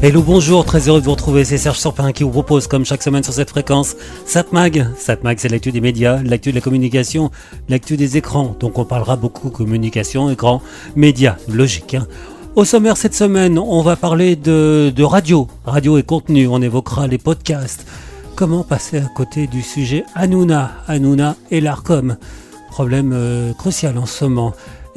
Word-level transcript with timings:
Hello, 0.00 0.22
bonjour, 0.22 0.64
très 0.64 0.88
heureux 0.88 1.00
de 1.00 1.04
vous 1.06 1.10
retrouver. 1.10 1.44
C'est 1.44 1.58
Serge 1.58 1.80
Surpin 1.80 2.12
qui 2.12 2.22
vous 2.22 2.30
propose, 2.30 2.68
comme 2.68 2.84
chaque 2.84 3.02
semaine 3.02 3.24
sur 3.24 3.32
cette 3.32 3.50
fréquence, 3.50 3.96
SatMag. 4.26 4.86
SatMag, 4.96 5.40
c'est 5.40 5.48
l'actu 5.48 5.72
des 5.72 5.80
médias, 5.80 6.22
l'actu 6.22 6.50
de 6.50 6.54
la 6.54 6.60
communication, 6.60 7.32
l'actu 7.68 7.96
des 7.96 8.16
écrans. 8.16 8.54
Donc 8.60 8.78
on 8.78 8.84
parlera 8.84 9.16
beaucoup 9.16 9.50
communication, 9.50 10.30
écran, 10.30 10.62
médias, 10.94 11.34
logique. 11.48 11.94
Hein. 11.94 12.06
Au 12.54 12.64
sommaire 12.64 12.96
cette 12.96 13.16
semaine, 13.16 13.58
on 13.58 13.82
va 13.82 13.96
parler 13.96 14.36
de, 14.36 14.92
de 14.94 15.02
radio, 15.02 15.48
radio 15.64 15.98
et 15.98 16.04
contenu. 16.04 16.46
On 16.46 16.62
évoquera 16.62 17.08
les 17.08 17.18
podcasts. 17.18 17.84
Comment 18.36 18.62
passer 18.62 18.98
à 18.98 19.08
côté 19.16 19.48
du 19.48 19.62
sujet 19.62 20.04
Hanouna, 20.14 20.76
Hanouna 20.86 21.34
et 21.50 21.60
l'ARCOM 21.60 22.18
Problème 22.70 23.10
euh, 23.12 23.52
crucial 23.52 23.98
en 23.98 24.06
ce 24.06 24.26
moment. 24.26 24.54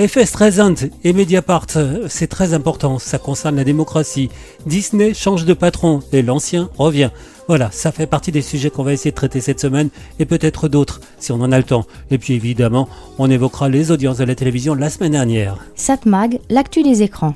FS 0.08 0.32
Present 0.32 0.73
et 1.04 1.14
Mediapart, 1.14 1.68
c'est 2.08 2.28
très 2.28 2.55
important, 2.55 2.98
ça 2.98 3.20
concerne 3.20 3.58
la 3.58 3.64
démocratie. 3.64 4.30
Disney 4.66 5.14
change 5.14 5.46
de 5.46 5.54
patron 5.54 6.00
et 6.12 6.24
l'ancien 6.24 6.70
revient. 6.77 7.12
Voilà, 7.48 7.70
ça 7.72 7.91
fait 7.91 8.08
partie 8.08 8.32
des 8.32 8.41
sujets 8.41 8.72
qu'on 8.72 8.84
va 8.84 8.94
essayer 8.94 9.12
de 9.12 9.16
traiter 9.16 9.41
cette 9.41 9.60
semaine 9.60 9.90
et 10.18 10.26
peut-être 10.26 10.68
d'autres 10.68 11.02
si 11.20 11.32
on 11.32 11.41
en 11.41 11.52
a 11.52 11.58
le 11.58 11.64
temps. 11.64 11.86
Et 12.10 12.18
puis 12.18 12.34
évidemment, 12.34 12.90
on 13.20 13.30
évoquera 13.30 13.70
les 13.70 13.91
audiences 13.91 14.18
de 14.18 14.24
la 14.24 14.34
télévision 14.34 14.74
la 14.74 14.90
semaine 14.90 15.12
dernière. 15.12 15.58
Satmag, 15.76 16.40
l'actu 16.49 16.82
des 16.82 17.04
écrans. 17.04 17.36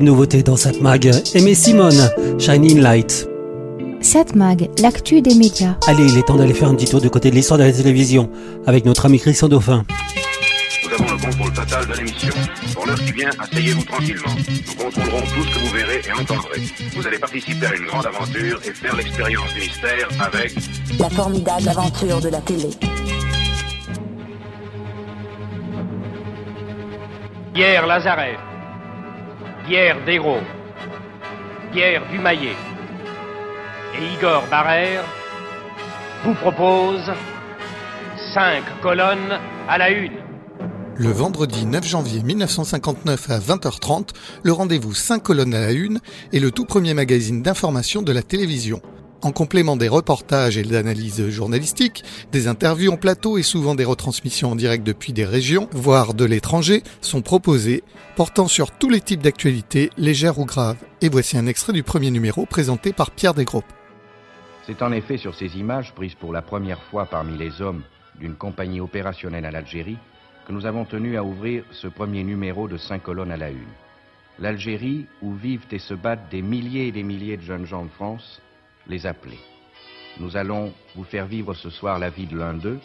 de 0.00 0.04
nouveautés 0.04 0.42
dans 0.42 0.56
cette 0.56 0.80
mag. 0.80 1.10
Aimé 1.34 1.54
Simone, 1.54 2.10
Shining 2.38 2.80
Light. 2.80 3.28
Cette 4.00 4.34
mag, 4.34 4.68
l'actu 4.80 5.20
des 5.20 5.34
médias. 5.34 5.76
Allez, 5.86 6.06
il 6.06 6.18
est 6.18 6.22
temps 6.22 6.36
d'aller 6.36 6.54
faire 6.54 6.68
un 6.68 6.74
petit 6.74 6.86
tour 6.86 7.00
du 7.00 7.10
côté 7.10 7.30
de 7.30 7.36
l'histoire 7.36 7.58
de 7.58 7.64
la 7.64 7.72
télévision 7.72 8.30
avec 8.66 8.86
notre 8.86 9.06
ami 9.06 9.20
Christian 9.20 9.48
Dauphin. 9.48 9.84
Nous 10.82 10.94
avons 10.94 11.16
le 11.16 11.20
contrôle 11.22 11.52
total 11.52 11.86
de 11.86 11.92
l'émission. 11.98 12.32
Pour 12.74 12.86
l'heure 12.86 12.98
qui 12.98 13.12
vient, 13.12 13.30
asseyez-vous 13.38 13.84
tranquillement. 13.84 14.34
Nous 14.66 14.84
contrôlerons 14.84 15.20
tout 15.20 15.44
ce 15.44 15.54
que 15.54 15.58
vous 15.66 15.76
verrez 15.76 16.00
et 16.08 16.20
entendrez. 16.20 16.60
Vous 16.96 17.06
allez 17.06 17.18
participer 17.18 17.66
à 17.66 17.74
une 17.76 17.86
grande 17.86 18.06
aventure 18.06 18.60
et 18.66 18.72
faire 18.72 18.96
l'expérience 18.96 19.54
du 19.54 19.60
mystère 19.60 20.08
avec 20.18 20.54
la 20.98 21.10
formidable 21.10 21.68
aventure 21.68 22.20
de 22.20 22.28
la 22.30 22.40
télé. 22.40 22.70
Pierre 27.52 27.86
Lazareff. 27.86 28.49
Pierre 29.70 30.04
Desgros, 30.04 30.42
Pierre 31.70 32.02
Dumaillet 32.10 32.56
et 33.94 34.14
Igor 34.16 34.42
Barrère 34.50 35.04
vous 36.24 36.34
proposent 36.34 37.12
cinq 38.34 38.64
colonnes 38.82 39.38
à 39.68 39.78
la 39.78 39.90
une. 39.90 40.16
Le 40.96 41.10
vendredi 41.10 41.66
9 41.66 41.86
janvier 41.86 42.20
1959 42.24 43.30
à 43.30 43.38
20h30, 43.38 44.08
le 44.42 44.50
rendez-vous 44.50 44.92
5 44.92 45.22
colonnes 45.22 45.54
à 45.54 45.60
la 45.60 45.70
une 45.70 46.00
est 46.32 46.40
le 46.40 46.50
tout 46.50 46.64
premier 46.64 46.92
magazine 46.92 47.40
d'information 47.40 48.02
de 48.02 48.10
la 48.10 48.24
télévision. 48.24 48.82
En 49.22 49.32
complément 49.32 49.76
des 49.76 49.88
reportages 49.88 50.56
et 50.56 50.62
d'analyses 50.62 51.28
journalistiques, 51.28 52.04
des 52.32 52.48
interviews 52.48 52.90
en 52.90 52.96
plateau 52.96 53.36
et 53.36 53.42
souvent 53.42 53.74
des 53.74 53.84
retransmissions 53.84 54.52
en 54.52 54.56
direct 54.56 54.82
depuis 54.82 55.12
des 55.12 55.26
régions, 55.26 55.68
voire 55.72 56.14
de 56.14 56.24
l'étranger, 56.24 56.82
sont 57.02 57.20
proposées, 57.20 57.84
portant 58.16 58.48
sur 58.48 58.70
tous 58.70 58.88
les 58.88 59.02
types 59.02 59.20
d'actualités, 59.20 59.90
légères 59.98 60.38
ou 60.38 60.46
graves. 60.46 60.78
Et 61.02 61.10
voici 61.10 61.36
un 61.36 61.46
extrait 61.46 61.74
du 61.74 61.82
premier 61.82 62.10
numéro 62.10 62.46
présenté 62.46 62.94
par 62.94 63.10
Pierre 63.10 63.34
Desgroupes. 63.34 63.72
C'est 64.66 64.80
en 64.80 64.90
effet 64.90 65.18
sur 65.18 65.34
ces 65.34 65.58
images 65.58 65.92
prises 65.94 66.14
pour 66.14 66.32
la 66.32 66.40
première 66.40 66.82
fois 66.84 67.04
parmi 67.04 67.36
les 67.36 67.60
hommes 67.60 67.82
d'une 68.18 68.36
compagnie 68.36 68.80
opérationnelle 68.80 69.44
à 69.44 69.50
l'Algérie 69.50 69.98
que 70.46 70.52
nous 70.52 70.64
avons 70.64 70.86
tenu 70.86 71.18
à 71.18 71.24
ouvrir 71.24 71.64
ce 71.72 71.88
premier 71.88 72.24
numéro 72.24 72.68
de 72.68 72.78
cinq 72.78 73.02
colonnes 73.02 73.32
à 73.32 73.36
la 73.36 73.50
une. 73.50 73.68
L'Algérie, 74.38 75.04
où 75.20 75.34
vivent 75.34 75.66
et 75.70 75.78
se 75.78 75.92
battent 75.92 76.30
des 76.30 76.40
milliers 76.40 76.86
et 76.86 76.92
des 76.92 77.02
milliers 77.02 77.36
de 77.36 77.42
jeunes 77.42 77.66
gens 77.66 77.84
de 77.84 77.90
France, 77.90 78.40
les 78.90 79.06
appeler. 79.06 79.38
Nous 80.18 80.36
allons 80.36 80.72
vous 80.96 81.04
faire 81.04 81.26
vivre 81.26 81.54
ce 81.54 81.70
soir 81.70 81.98
la 81.98 82.10
vie 82.10 82.26
de 82.26 82.36
l'un 82.36 82.52
d'eux, 82.52 82.78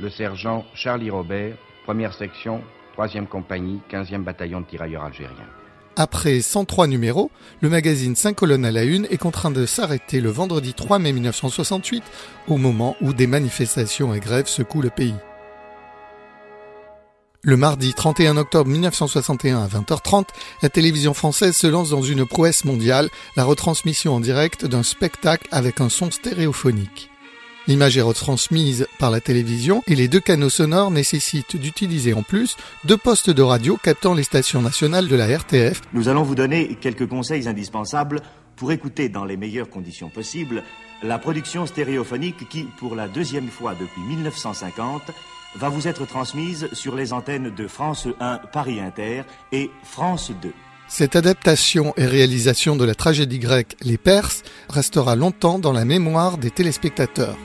le 0.00 0.10
sergent 0.10 0.64
Charlie 0.74 1.10
Robert, 1.10 1.56
première 1.84 2.14
section, 2.14 2.62
troisième 2.94 3.26
compagnie, 3.26 3.80
15e 3.90 4.24
bataillon 4.24 4.62
de 4.62 4.66
tirailleurs 4.66 5.04
algériens. 5.04 5.48
Après 5.96 6.40
103 6.40 6.88
numéros, 6.88 7.30
le 7.60 7.68
magazine 7.68 8.16
5 8.16 8.34
colonnes 8.34 8.64
à 8.64 8.72
la 8.72 8.82
une 8.82 9.06
est 9.10 9.16
contraint 9.16 9.52
de 9.52 9.64
s'arrêter 9.64 10.20
le 10.20 10.30
vendredi 10.30 10.74
3 10.74 10.98
mai 10.98 11.12
1968, 11.12 12.02
au 12.48 12.56
moment 12.56 12.96
où 13.00 13.12
des 13.12 13.28
manifestations 13.28 14.12
et 14.12 14.18
grèves 14.18 14.48
secouent 14.48 14.82
le 14.82 14.90
pays. 14.90 15.14
Le 17.46 17.58
mardi 17.58 17.92
31 17.92 18.38
octobre 18.38 18.70
1961 18.70 19.64
à 19.64 19.66
20h30, 19.66 20.28
la 20.62 20.70
télévision 20.70 21.12
française 21.12 21.54
se 21.54 21.66
lance 21.66 21.90
dans 21.90 22.00
une 22.00 22.24
prouesse 22.24 22.64
mondiale, 22.64 23.10
la 23.36 23.44
retransmission 23.44 24.14
en 24.14 24.20
direct 24.20 24.64
d'un 24.64 24.82
spectacle 24.82 25.46
avec 25.50 25.82
un 25.82 25.90
son 25.90 26.10
stéréophonique. 26.10 27.10
L'image 27.66 27.98
est 27.98 28.02
retransmise 28.02 28.86
par 28.98 29.10
la 29.10 29.20
télévision 29.20 29.82
et 29.86 29.94
les 29.94 30.08
deux 30.08 30.20
canaux 30.20 30.48
sonores 30.48 30.90
nécessitent 30.90 31.58
d'utiliser 31.58 32.14
en 32.14 32.22
plus 32.22 32.56
deux 32.86 32.96
postes 32.96 33.28
de 33.28 33.42
radio 33.42 33.76
captant 33.76 34.14
les 34.14 34.22
stations 34.22 34.62
nationales 34.62 35.08
de 35.08 35.16
la 35.16 35.26
RTF. 35.26 35.82
Nous 35.92 36.08
allons 36.08 36.22
vous 36.22 36.34
donner 36.34 36.78
quelques 36.80 37.06
conseils 37.06 37.46
indispensables 37.46 38.22
pour 38.56 38.72
écouter 38.72 39.10
dans 39.10 39.26
les 39.26 39.36
meilleures 39.36 39.68
conditions 39.68 40.08
possibles 40.08 40.62
la 41.02 41.18
production 41.18 41.66
stéréophonique 41.66 42.48
qui, 42.48 42.62
pour 42.78 42.94
la 42.94 43.06
deuxième 43.06 43.48
fois 43.48 43.74
depuis 43.74 44.00
1950, 44.00 45.02
va 45.56 45.68
vous 45.68 45.88
être 45.88 46.06
transmise 46.06 46.68
sur 46.72 46.94
les 46.96 47.12
antennes 47.12 47.54
de 47.54 47.66
France 47.68 48.08
1 48.20 48.38
Paris 48.52 48.80
Inter 48.80 49.22
et 49.52 49.70
France 49.82 50.32
2. 50.42 50.52
Cette 50.86 51.16
adaptation 51.16 51.94
et 51.96 52.06
réalisation 52.06 52.76
de 52.76 52.84
la 52.84 52.94
tragédie 52.94 53.38
grecque 53.38 53.76
Les 53.80 53.98
Perses 53.98 54.42
restera 54.68 55.16
longtemps 55.16 55.58
dans 55.58 55.72
la 55.72 55.84
mémoire 55.84 56.38
des 56.38 56.50
téléspectateurs. 56.50 57.36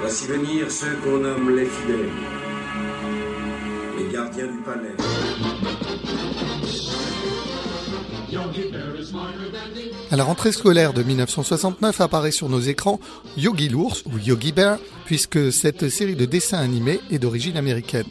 Voici 0.00 0.26
venir 0.26 0.70
ceux 0.70 0.94
qu'on 1.02 1.18
nomme 1.18 1.56
les 1.56 1.66
fidèles, 1.66 2.10
les 3.98 4.12
gardiens 4.12 4.46
du 4.46 4.58
palais. 4.58 5.17
À 10.10 10.16
la 10.16 10.24
rentrée 10.24 10.52
scolaire 10.52 10.92
de 10.92 11.02
1969 11.02 12.00
apparaît 12.00 12.30
sur 12.30 12.48
nos 12.48 12.60
écrans 12.60 13.00
Yogi 13.36 13.68
l'ours 13.68 14.02
ou 14.06 14.18
Yogi 14.18 14.52
Bear, 14.52 14.78
puisque 15.04 15.52
cette 15.52 15.88
série 15.88 16.16
de 16.16 16.24
dessins 16.24 16.58
animés 16.58 17.00
est 17.10 17.18
d'origine 17.18 17.56
américaine. 17.56 18.06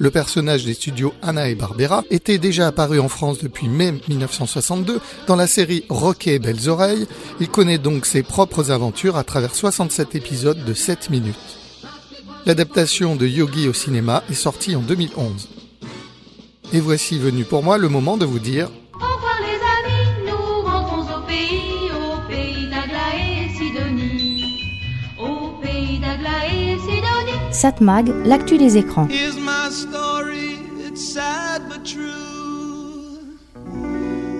Le 0.00 0.12
personnage 0.12 0.64
des 0.64 0.74
studios 0.74 1.12
Anna 1.22 1.48
et 1.48 1.56
Barbera 1.56 2.04
était 2.10 2.38
déjà 2.38 2.68
apparu 2.68 3.00
en 3.00 3.08
France 3.08 3.38
depuis 3.38 3.66
mai 3.66 3.94
1962 4.08 5.00
dans 5.26 5.34
la 5.34 5.48
série 5.48 5.84
Rocket 5.88 6.34
et 6.34 6.38
Belles 6.38 6.68
Oreilles. 6.68 7.08
Il 7.40 7.48
connaît 7.48 7.78
donc 7.78 8.06
ses 8.06 8.22
propres 8.22 8.70
aventures 8.70 9.16
à 9.16 9.24
travers 9.24 9.56
67 9.56 10.14
épisodes 10.14 10.64
de 10.64 10.72
7 10.72 11.10
minutes. 11.10 11.34
L'adaptation 12.46 13.16
de 13.16 13.26
Yogi 13.26 13.66
au 13.66 13.72
cinéma 13.72 14.22
est 14.30 14.34
sortie 14.34 14.76
en 14.76 14.82
2011. 14.82 15.48
Et 16.72 16.80
voici 16.80 17.18
venu 17.18 17.44
pour 17.44 17.62
moi 17.62 17.78
le 17.78 17.88
moment 17.88 18.18
de 18.18 18.26
vous 18.26 18.38
dire 18.38 18.70
Au 18.92 18.98
revoir 18.98 19.38
les 19.40 19.58
amis, 19.78 20.26
nous 20.26 20.68
rentrons 20.68 21.16
au 21.16 21.20
pays, 21.26 21.90
au 21.92 22.28
pays 22.28 22.68
d'Agla 22.68 23.08
et 23.16 23.48
Sidonie. 23.56 24.80
Au 25.18 25.58
pays 25.62 25.98
d'Agla 25.98 26.46
et 26.46 26.76
Sidonie. 26.78 27.52
Satmag, 27.52 28.12
l'actu 28.26 28.58
des 28.58 28.76
écrans. 28.76 29.08
Here's 29.08 29.38
my 29.38 29.70
story, 29.70 30.58
it's 30.86 31.14
sad 31.14 31.62
but 31.70 31.84
true. 31.86 33.38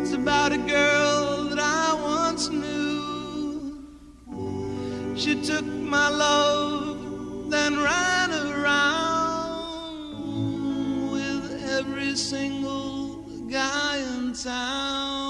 It's 0.03 0.13
about 0.13 0.53
a 0.53 0.59
girl 0.59 1.49
that 1.49 1.59
I 1.59 1.95
once 2.03 2.51
knew. 2.51 3.79
She 5.17 5.35
took 5.41 5.65
my 5.65 6.11
love, 6.11 6.99
then 7.51 7.79
ran 7.79 8.31
around 8.53 9.08
single 12.19 13.23
guy 13.49 13.99
in 13.99 14.33
town. 14.33 15.28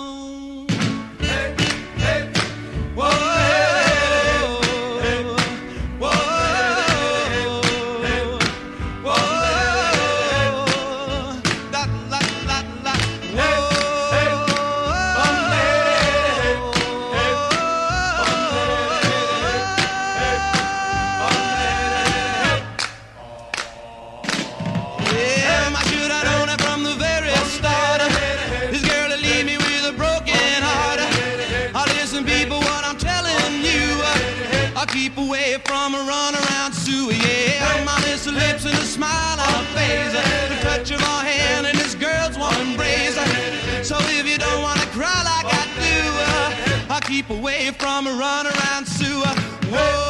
from 47.72 48.06
a 48.06 48.10
runaround 48.10 48.86
sewer. 48.86 49.34
Whoa. 49.70 50.07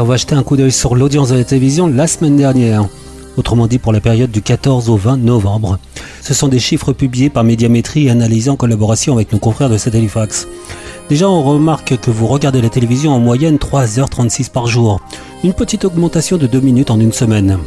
On 0.00 0.04
va 0.04 0.16
jeter 0.16 0.36
un 0.36 0.44
coup 0.44 0.56
d'œil 0.56 0.70
sur 0.70 0.94
l'audience 0.94 1.30
de 1.30 1.36
la 1.36 1.42
télévision 1.42 1.88
la 1.88 2.06
semaine 2.06 2.36
dernière. 2.36 2.84
Autrement 3.36 3.66
dit 3.66 3.78
pour 3.78 3.92
la 3.92 4.00
période 4.00 4.30
du 4.30 4.42
14 4.42 4.90
au 4.90 4.96
20 4.96 5.16
novembre. 5.16 5.78
Ce 6.22 6.34
sont 6.34 6.46
des 6.46 6.60
chiffres 6.60 6.92
publiés 6.92 7.30
par 7.30 7.42
Médiamétrie 7.42 8.06
et 8.06 8.10
analysés 8.10 8.50
en 8.50 8.56
collaboration 8.56 9.14
avec 9.14 9.32
nos 9.32 9.40
confrères 9.40 9.68
de 9.68 9.76
Halifax. 9.96 10.46
Déjà, 11.08 11.28
on 11.28 11.42
remarque 11.42 11.98
que 11.98 12.12
vous 12.12 12.28
regardez 12.28 12.62
la 12.62 12.68
télévision 12.68 13.12
en 13.12 13.18
moyenne 13.18 13.56
3h36 13.56 14.50
par 14.50 14.68
jour. 14.68 15.00
Une 15.42 15.52
petite 15.52 15.84
augmentation 15.84 16.36
de 16.36 16.46
2 16.46 16.60
minutes 16.60 16.92
en 16.92 17.00
une 17.00 17.12
semaine. 17.12 17.58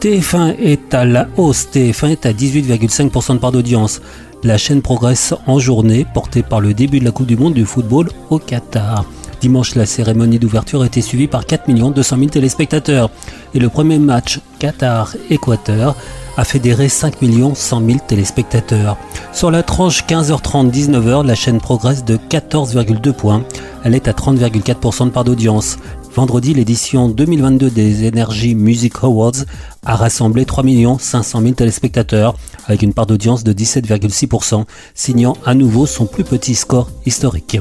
TF1 0.00 0.58
est 0.60 0.94
à 0.94 1.04
la 1.04 1.26
hausse. 1.38 1.66
TF1 1.72 2.10
est 2.10 2.26
à 2.26 2.32
18,5% 2.32 3.34
de 3.34 3.38
part 3.38 3.52
d'audience. 3.52 4.00
La 4.44 4.58
chaîne 4.58 4.80
progresse 4.80 5.34
en 5.46 5.58
journée, 5.58 6.06
portée 6.14 6.42
par 6.44 6.60
le 6.60 6.72
début 6.72 7.00
de 7.00 7.04
la 7.04 7.10
Coupe 7.10 7.26
du 7.26 7.36
Monde 7.36 7.54
du 7.54 7.64
football 7.64 8.10
au 8.30 8.38
Qatar. 8.38 9.04
Dimanche, 9.40 9.74
la 9.74 9.86
cérémonie 9.86 10.38
d'ouverture 10.38 10.82
a 10.82 10.86
été 10.86 11.00
suivie 11.00 11.26
par 11.26 11.46
4 11.46 11.70
200 11.72 12.16
000 12.16 12.28
téléspectateurs. 12.28 13.10
Et 13.54 13.58
le 13.58 13.70
premier 13.70 13.98
match 13.98 14.40
Qatar-Équateur 14.58 15.96
a 16.36 16.44
fédéré 16.44 16.90
5 16.90 17.14
100 17.54 17.86
000 17.86 17.98
téléspectateurs. 18.06 18.98
Sur 19.32 19.50
la 19.50 19.62
tranche 19.62 20.04
15h30-19h, 20.04 21.26
la 21.26 21.34
chaîne 21.34 21.58
progresse 21.58 22.04
de 22.04 22.16
14,2 22.16 23.12
points. 23.12 23.42
Elle 23.82 23.94
est 23.94 24.08
à 24.08 24.12
30,4% 24.12 25.06
de 25.06 25.10
part 25.10 25.24
d'audience. 25.24 25.78
Vendredi, 26.14 26.52
l'édition 26.52 27.08
2022 27.08 27.70
des 27.70 28.08
Energy 28.08 28.54
Music 28.54 28.92
Awards 29.02 29.44
a 29.86 29.96
rassemblé 29.96 30.44
3 30.44 30.64
500 30.98 31.40
000 31.40 31.52
téléspectateurs 31.54 32.34
avec 32.66 32.82
une 32.82 32.92
part 32.92 33.06
d'audience 33.06 33.42
de 33.42 33.52
17,6%, 33.54 34.64
signant 34.94 35.36
à 35.46 35.54
nouveau 35.54 35.86
son 35.86 36.04
plus 36.06 36.24
petit 36.24 36.54
score 36.54 36.90
historique. 37.06 37.58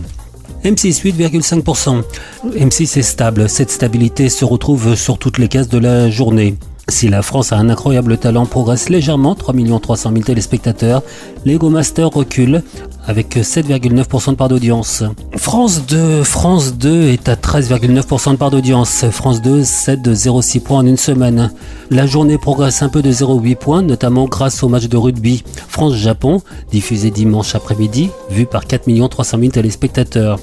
M6 0.64 1.04
8,5%. 1.04 2.04
M6 2.46 3.00
est 3.00 3.02
stable. 3.02 3.50
Cette 3.50 3.72
stabilité 3.72 4.30
se 4.30 4.46
retrouve 4.46 4.96
sur 4.96 5.18
toutes 5.18 5.38
les 5.38 5.48
cases 5.48 5.70
de 5.70 5.78
la 5.78 6.10
journée. 6.10 6.56
Si 6.90 7.08
la 7.08 7.22
France 7.22 7.54
a 7.54 7.58
un 7.58 7.70
incroyable 7.70 8.18
talent, 8.18 8.48
progresse 8.48 8.90
légèrement, 8.90 9.36
3 9.36 9.54
300 9.82 10.12
000 10.12 10.24
téléspectateurs, 10.24 11.04
Lego 11.46 11.70
Master 11.70 12.10
recule 12.10 12.64
avec 13.06 13.36
7,9% 13.38 14.32
de 14.32 14.36
part 14.36 14.50
d'audience. 14.50 15.04
France 15.38 15.86
2, 15.86 16.24
France 16.24 16.74
2 16.74 17.10
est 17.10 17.30
à 17.30 17.36
13,9% 17.36 18.32
de 18.32 18.36
part 18.38 18.50
d'audience. 18.50 19.06
France 19.12 19.42
2 19.42 19.64
cède 19.64 20.02
de 20.02 20.16
0,6 20.16 20.62
points 20.62 20.80
en 20.80 20.86
une 20.86 20.98
semaine. 20.98 21.52
La 21.92 22.08
journée 22.08 22.38
progresse 22.38 22.82
un 22.82 22.90
peu 22.90 23.04
de 23.04 23.12
0,8 23.12 23.56
points, 23.56 23.82
notamment 23.84 24.26
grâce 24.26 24.64
au 24.64 24.70
match 24.70 24.88
de 24.88 24.98
rugby 24.98 25.44
France-Japon, 25.68 26.42
diffusé 26.72 27.12
dimanche 27.12 27.54
après-midi, 27.56 28.10
vu 28.32 28.46
par 28.46 28.66
4 28.66 29.08
300 29.10 29.38
000 29.40 29.52
téléspectateurs. 29.52 30.40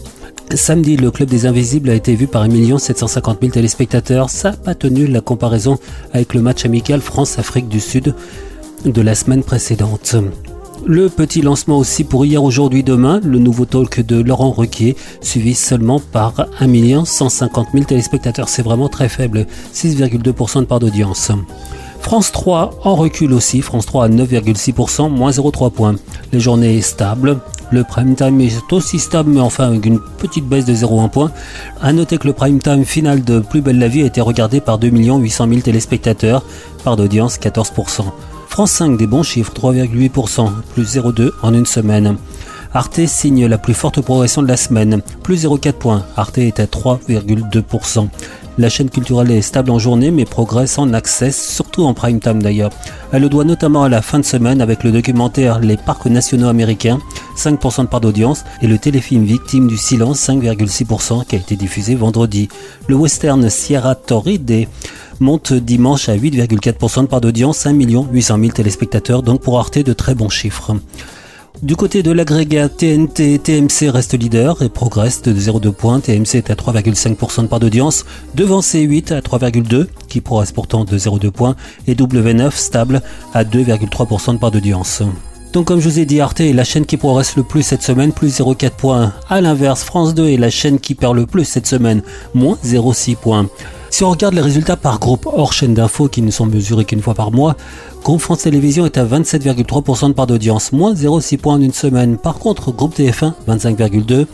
Samedi, 0.55 0.97
le 0.97 1.11
Club 1.11 1.29
des 1.29 1.47
Invisibles 1.47 1.91
a 1.91 1.95
été 1.95 2.15
vu 2.15 2.26
par 2.26 2.43
1 2.43 2.79
750 2.79 3.38
000 3.41 3.53
téléspectateurs. 3.53 4.31
Ça 4.31 4.53
n'a 4.53 4.57
pas 4.57 4.75
tenu 4.75 5.07
la 5.07 5.21
comparaison 5.21 5.79
avec 6.12 6.35
le 6.35 6.41
match 6.41 6.65
amical 6.65 7.00
France-Afrique 7.00 7.69
du 7.69 7.81
Sud 7.81 8.15
de 8.85 9.00
la 9.03 9.15
semaine 9.15 9.43
précédente. 9.43 10.15
Le 10.87 11.09
petit 11.09 11.43
lancement 11.43 11.79
aussi 11.79 12.05
pour 12.05 12.25
hier, 12.25 12.45
aujourd'hui, 12.45 12.85
demain, 12.85 13.21
le 13.25 13.38
nouveau 13.38 13.65
talk 13.65 14.00
de 14.00 14.23
Laurent 14.23 14.53
Ruquier, 14.53 14.97
suivi 15.21 15.55
seulement 15.55 16.00
par 16.00 16.47
1 16.61 17.05
150 17.05 17.69
000 17.73 17.85
téléspectateurs. 17.85 18.49
C'est 18.49 18.62
vraiment 18.62 18.88
très 18.88 19.09
faible, 19.09 19.47
6,2% 19.75 20.61
de 20.61 20.65
part 20.65 20.79
d'audience. 20.79 21.33
France 22.07 22.31
3 22.31 22.79
en 22.85 22.95
recul 22.95 23.33
aussi, 23.33 23.63
France 23.63 23.85
3 23.87 24.05
à 24.05 24.09
9,6%, 24.09 25.11
moins 25.11 25.33
0,3 25.33 25.73
points. 25.73 25.97
Les 26.31 26.39
journées 26.39 26.81
stables, 26.81 27.39
le 27.73 27.83
prime 27.83 28.15
time 28.15 28.41
est 28.41 28.73
aussi 28.73 29.01
stable, 29.01 29.33
mais 29.33 29.41
enfin 29.41 29.65
avec 29.65 29.85
une 29.85 29.99
petite 29.99 30.47
baisse 30.47 30.67
de 30.67 30.73
0,1 30.73 31.11
point. 31.11 31.33
A 31.83 31.93
noter 31.93 32.19
que 32.19 32.29
le 32.29 32.33
prime 32.33 32.61
time 32.61 32.85
final 32.85 33.25
de 33.25 33.41
Plus 33.41 33.61
belle 33.61 33.81
la 33.81 33.89
vie 33.89 34.03
a 34.03 34.07
été 34.07 34.21
regardé 34.21 34.61
par 34.61 34.79
2 34.79 34.89
800 34.89 35.49
000 35.49 35.61
téléspectateurs, 35.63 36.45
par 36.85 36.95
d'audience 36.95 37.39
14%. 37.41 38.05
France 38.51 38.71
5 38.71 38.97
des 38.97 39.09
bons 39.09 39.25
chiffres, 39.25 39.53
3,8%, 39.53 40.49
plus 40.75 40.97
0,2 40.97 41.33
en 41.43 41.55
une 41.55 41.67
semaine. 41.67 42.19
Arte 42.73 43.05
signe 43.07 43.47
la 43.47 43.59
plus 43.59 43.75
forte 43.75 44.01
progression 44.01 44.43
de 44.43 44.49
la 44.49 44.57
semaine, 44.57 45.03
plus 45.25 45.45
0,4 45.45 45.73
points. 45.73 46.05
Arte 46.17 46.39
est 46.39 46.61
à 46.61 46.67
3,2%. 46.67 48.07
La 48.59 48.71
chaîne 48.71 48.89
culturelle 48.89 49.31
est 49.31 49.43
stable 49.43 49.71
en 49.71 49.79
journée 49.79 50.11
mais 50.11 50.25
progresse 50.25 50.79
en 50.79 50.95
access, 50.95 51.55
surtout 51.55 51.85
en 51.85 51.93
prime 51.93 52.21
time 52.21 52.43
d'ailleurs. 52.43 52.71
Elle 53.13 53.23
le 53.23 53.29
doit 53.29 53.45
notamment 53.45 53.85
à 53.85 53.89
la 53.91 54.01
fin 54.01 54.19
de 54.19 54.25
semaine 54.25 54.63
avec 54.63 54.83
le 54.83 54.93
documentaire 54.93 55.61
Les 55.61 55.77
parcs 55.77 56.07
nationaux 56.07 56.49
américains, 56.49 56.99
5% 57.37 57.83
de 57.83 57.87
part 57.89 58.01
d'audience, 58.01 58.45
et 58.63 58.67
le 58.67 58.79
téléfilm 58.79 59.25
Victime 59.25 59.67
du 59.67 59.77
silence, 59.77 60.27
5,6% 60.27 61.27
qui 61.27 61.37
a 61.37 61.39
été 61.39 61.57
diffusé 61.57 61.95
vendredi. 61.95 62.49
Le 62.89 62.95
western 62.95 63.51
Sierra 63.51 63.95
Torride 63.95 64.69
monte 65.21 65.53
dimanche 65.53 66.09
à 66.09 66.17
8,4% 66.17 67.03
de 67.03 67.07
part 67.07 67.21
d'audience, 67.21 67.59
5 67.59 67.77
800 68.11 68.39
000 68.39 68.53
téléspectateurs, 68.53 69.23
donc 69.23 69.43
pour 69.43 69.59
Arte 69.59 69.79
de 69.79 69.93
très 69.93 70.15
bons 70.15 70.31
chiffres. 70.31 70.75
Du 71.63 71.75
côté 71.75 72.03
de 72.03 72.13
l'agrégat 72.13 72.69
TNT, 72.69 73.39
TMC 73.39 73.89
reste 73.89 74.13
leader 74.13 74.61
et 74.63 74.69
progresse 74.69 75.23
de 75.23 75.33
0,2 75.33 75.73
points. 75.73 76.01
TMC 76.01 76.35
est 76.35 76.51
à 76.51 76.55
3,5% 76.55 77.43
de 77.43 77.47
part 77.47 77.61
d'audience, 77.61 78.05
devant 78.35 78.61
C8 78.61 79.15
à 79.15 79.21
3,2 79.21 79.87
qui 80.07 80.21
progresse 80.21 80.53
pourtant 80.53 80.85
de 80.85 80.99
0,2 80.99 81.31
points 81.31 81.57
et 81.87 81.95
W9 81.95 82.51
stable 82.53 83.01
à 83.33 83.45
2,3% 83.45 84.35
de 84.35 84.39
part 84.39 84.51
d'audience. 84.51 85.03
Donc 85.55 85.69
comme 85.69 85.81
je 85.81 85.89
vous 85.89 85.99
ai 85.99 86.05
dit, 86.05 86.21
Arte 86.21 86.41
est 86.41 86.53
la 86.53 86.65
chaîne 86.65 86.85
qui 86.85 86.99
progresse 86.99 87.37
le 87.37 87.43
plus 87.43 87.63
cette 87.63 87.83
semaine, 87.83 88.13
plus 88.13 88.39
0,4 88.39 88.71
points. 88.73 89.15
A 89.31 89.41
l'inverse, 89.41 89.83
France 89.83 90.15
2 90.15 90.29
est 90.29 90.37
la 90.37 90.51
chaîne 90.51 90.79
qui 90.79 90.95
perd 90.95 91.17
le 91.17 91.25
plus 91.25 91.47
cette 91.47 91.67
semaine, 91.67 92.03
moins 92.35 92.59
0,6 92.63 93.17
points. 93.17 93.49
Si 93.97 94.05
on 94.05 94.11
regarde 94.11 94.35
les 94.35 94.43
résultats 94.43 94.76
par 94.76 94.99
groupe 94.99 95.25
hors 95.25 95.55
chaîne 95.55 95.73
d'infos 95.73 96.09
qui 96.09 96.21
ne 96.21 96.31
sont 96.31 96.45
mesurés 96.45 96.85
qu'une 96.85 97.00
fois 97.00 97.15
par 97.15 97.33
mois, 97.33 97.57
Groupe 98.05 98.21
France 98.21 98.43
Télévisions 98.43 98.85
est 98.85 98.99
à 98.99 99.07
27,3% 99.07 100.09
de 100.09 100.12
part 100.12 100.26
d'audience, 100.26 100.73
moins 100.73 100.93
0,6 100.93 101.38
points 101.38 101.55
en 101.55 101.62
une 101.62 101.73
semaine. 101.73 102.19
Par 102.19 102.35
contre, 102.38 102.73
Groupe 102.73 102.95
TF1, 102.95 103.33
25,2, 103.49 104.26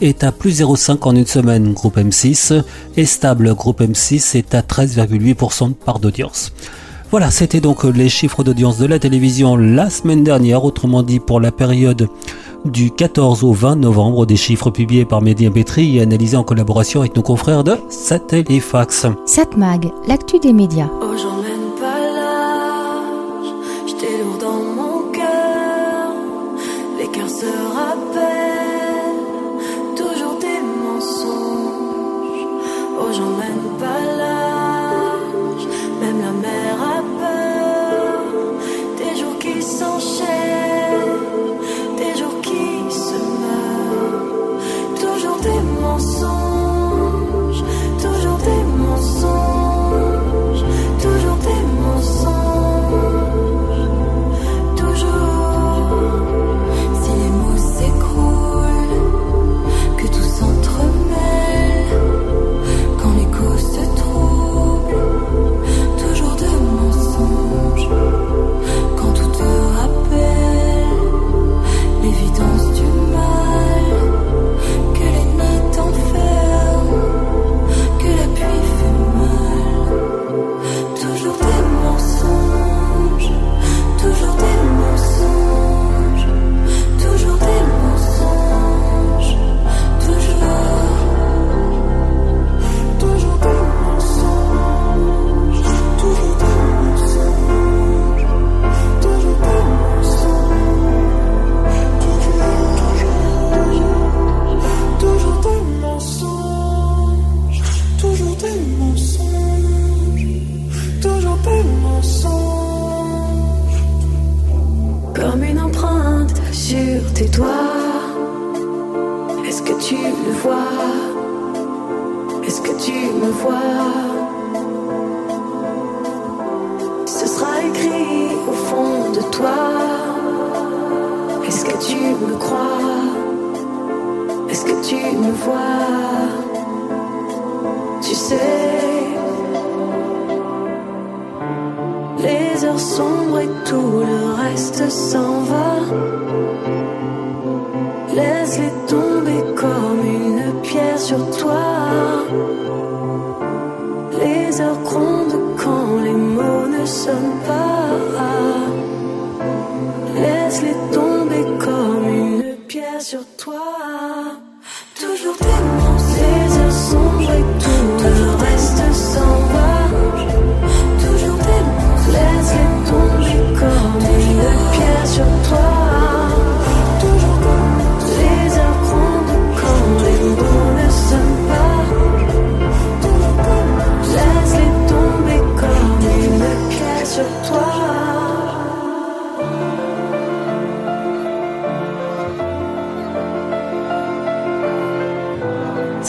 est 0.00 0.24
à 0.24 0.32
plus 0.32 0.62
0,5 0.62 0.96
en 1.02 1.14
une 1.14 1.26
semaine. 1.26 1.74
Groupe 1.74 1.98
M6 1.98 2.62
est 2.96 3.04
stable. 3.04 3.54
Groupe 3.54 3.82
M6 3.82 4.38
est 4.38 4.54
à 4.54 4.62
13,8% 4.62 5.68
de 5.68 5.74
part 5.74 5.98
d'audience. 5.98 6.52
Voilà, 7.10 7.30
c'était 7.30 7.60
donc 7.60 7.84
les 7.84 8.08
chiffres 8.08 8.42
d'audience 8.42 8.78
de 8.78 8.86
la 8.86 8.98
télévision 8.98 9.54
la 9.54 9.90
semaine 9.90 10.24
dernière, 10.24 10.64
autrement 10.64 11.02
dit 11.02 11.20
pour 11.20 11.40
la 11.40 11.52
période 11.52 12.08
du 12.64 12.90
14 12.90 13.44
au 13.44 13.52
20 13.52 13.76
novembre, 13.76 14.26
des 14.26 14.36
chiffres 14.36 14.70
publiés 14.70 15.04
par 15.04 15.22
Médiamétrie 15.22 15.96
et 15.96 16.02
analysés 16.02 16.36
en 16.36 16.44
collaboration 16.44 17.00
avec 17.00 17.16
nos 17.16 17.22
confrères 17.22 17.64
de 17.64 17.76
Satellifax. 17.88 19.06
Satmag, 19.26 19.90
l'actu 20.06 20.38
des 20.38 20.52
médias. 20.52 20.88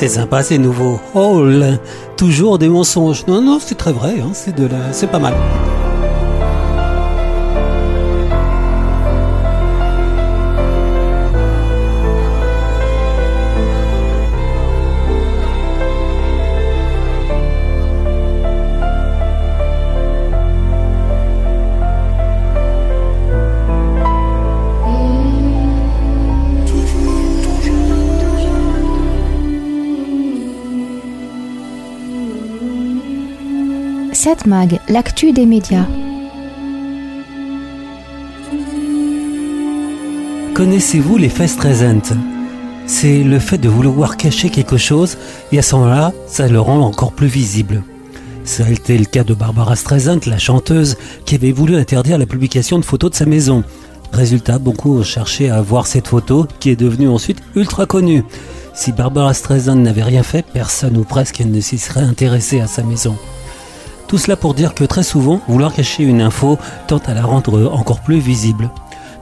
C'est 0.01 0.07
sympa, 0.07 0.41
c'est 0.41 0.57
nouveau. 0.57 0.99
Oh, 1.13 1.45
là, 1.45 1.77
toujours 2.17 2.57
des 2.57 2.69
mensonges. 2.69 3.23
Non, 3.27 3.39
non, 3.39 3.59
c'est 3.59 3.75
très 3.75 3.93
vrai, 3.93 4.15
hein, 4.19 4.31
c'est 4.33 4.55
de 4.55 4.65
la... 4.65 4.93
c'est 4.93 5.05
pas 5.05 5.19
mal. 5.19 5.35
L'actu 34.89 35.31
des 35.33 35.45
médias. 35.45 35.85
Connaissez-vous 40.53 41.17
les 41.17 41.29
Festresent 41.29 42.13
C'est 42.87 43.23
le 43.23 43.39
fait 43.39 43.57
de 43.57 43.69
vouloir 43.69 44.17
cacher 44.17 44.49
quelque 44.49 44.77
chose 44.77 45.17
et 45.51 45.59
à 45.59 45.61
ce 45.61 45.75
moment-là, 45.75 46.11
ça 46.27 46.47
le 46.47 46.59
rend 46.59 46.79
encore 46.81 47.13
plus 47.13 47.27
visible. 47.27 47.83
Ça 48.43 48.65
a 48.65 48.69
été 48.69 48.97
le 48.97 49.05
cas 49.05 49.23
de 49.23 49.33
Barbara 49.33 49.75
Streisand, 49.75 50.19
la 50.25 50.39
chanteuse, 50.39 50.97
qui 51.25 51.35
avait 51.35 51.51
voulu 51.51 51.75
interdire 51.75 52.17
la 52.17 52.25
publication 52.25 52.79
de 52.79 52.85
photos 52.85 53.11
de 53.11 53.15
sa 53.15 53.25
maison. 53.25 53.63
Résultat, 54.11 54.57
beaucoup 54.57 54.97
ont 54.97 55.03
cherché 55.03 55.49
à 55.49 55.61
voir 55.61 55.85
cette 55.85 56.07
photo, 56.07 56.47
qui 56.59 56.69
est 56.69 56.75
devenue 56.75 57.07
ensuite 57.07 57.41
ultra 57.55 57.85
connue. 57.85 58.23
Si 58.73 58.91
Barbara 58.91 59.33
Streisand 59.33 59.75
n'avait 59.75 60.03
rien 60.03 60.23
fait, 60.23 60.45
personne 60.53 60.97
ou 60.97 61.03
presque 61.03 61.41
ne 61.41 61.61
s'y 61.61 61.77
serait 61.77 62.01
intéressé 62.01 62.59
à 62.59 62.67
sa 62.67 62.83
maison. 62.83 63.15
Tout 64.11 64.17
cela 64.17 64.35
pour 64.35 64.53
dire 64.53 64.73
que 64.73 64.83
très 64.83 65.03
souvent, 65.03 65.39
vouloir 65.47 65.73
cacher 65.73 66.03
une 66.03 66.19
info 66.19 66.57
tente 66.87 67.07
à 67.07 67.13
la 67.13 67.21
rendre 67.21 67.71
encore 67.71 68.01
plus 68.01 68.19
visible. 68.19 68.69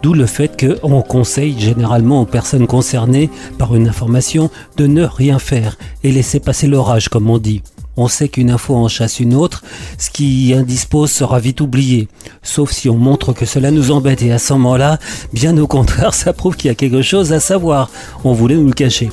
D'où 0.02 0.15
le 0.15 0.25
fait 0.25 0.60
qu'on 0.60 1.04
conseille 1.04 1.60
généralement 1.60 2.23
aux 2.23 2.25
personnes 2.25 2.65
concernées 2.65 3.30
par 3.60 3.75
une 3.75 3.88
information 3.88 4.49
de 4.78 4.88
ne 4.88 5.04
rien 5.04 5.38
faire 5.38 5.78
et 6.04 6.12
laisser 6.12 6.39
passer 6.39 6.65
l'orage 6.65 7.08
comme 7.08 7.30
on 7.30 7.38
dit. 7.38 7.62
On 7.97 8.08
sait 8.08 8.30
qu'une 8.30 8.49
info 8.49 8.73
en 8.73 8.88
chasse 8.88 9.19
une 9.19 9.36
autre, 9.36 9.63
ce 9.99 10.10
qui 10.10 10.56
indispose 10.56 11.12
sera 11.12 11.39
vite 11.39 11.62
oublié. 11.62 12.08
Sauf 12.41 12.71
si 12.71 12.89
on 12.89 12.97
montre 12.97 13.32
que 13.32 13.45
cela 13.45 13.69
nous 13.69 13.91
embête 13.91 14.23
et 14.23 14.32
à 14.32 14.39
ce 14.39 14.54
moment-là, 14.54 14.97
bien 15.34 15.56
au 15.60 15.67
contraire, 15.67 16.13
ça 16.15 16.34
prouve 16.34 16.56
qu'il 16.56 16.69
y 16.69 16.71
a 16.71 16.75
quelque 16.75 17.04
chose 17.04 17.32
à 17.32 17.39
savoir. 17.39 17.91
On 18.23 18.34
voulait 18.34 18.56
nous 18.56 18.65
le 18.65 18.73
cacher. 18.73 19.12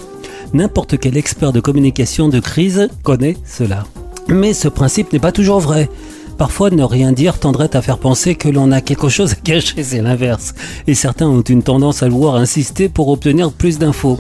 N'importe 0.55 0.97
quel 0.97 1.19
expert 1.19 1.53
de 1.53 1.61
communication 1.61 2.31
de 2.31 2.41
crise 2.41 2.89
connaît 3.03 3.37
cela. 3.45 3.85
Mais 4.29 4.55
ce 4.55 4.69
principe 4.69 5.13
n'est 5.13 5.19
pas 5.19 5.33
toujours 5.33 5.61
vrai. 5.61 5.89
Parfois, 6.39 6.71
ne 6.71 6.83
rien 6.83 7.13
dire 7.13 7.39
tendrait 7.39 7.75
à 7.75 7.83
faire 7.83 7.99
penser 7.99 8.35
que 8.35 8.49
l'on 8.49 8.73
a 8.73 8.81
quelque 8.81 9.09
chose 9.09 9.33
à 9.33 9.37
cacher, 9.37 9.83
c'est 9.83 10.03
l'inverse. 10.03 10.55
Et 10.87 10.95
certains 10.95 11.29
ont 11.29 11.41
une 11.41 11.63
tendance 11.63 12.03
à 12.03 12.09
vouloir 12.09 12.35
insister 12.35 12.89
pour 12.89 13.09
obtenir 13.09 13.53
plus 13.53 13.79
d'infos. 13.79 14.19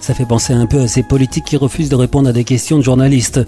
Ça 0.00 0.14
fait 0.14 0.24
penser 0.24 0.54
un 0.54 0.64
peu 0.64 0.80
à 0.80 0.88
ces 0.88 1.02
politiques 1.02 1.44
qui 1.44 1.58
refusent 1.58 1.90
de 1.90 1.96
répondre 1.96 2.30
à 2.30 2.32
des 2.32 2.44
questions 2.44 2.78
de 2.78 2.82
journalistes. 2.82 3.40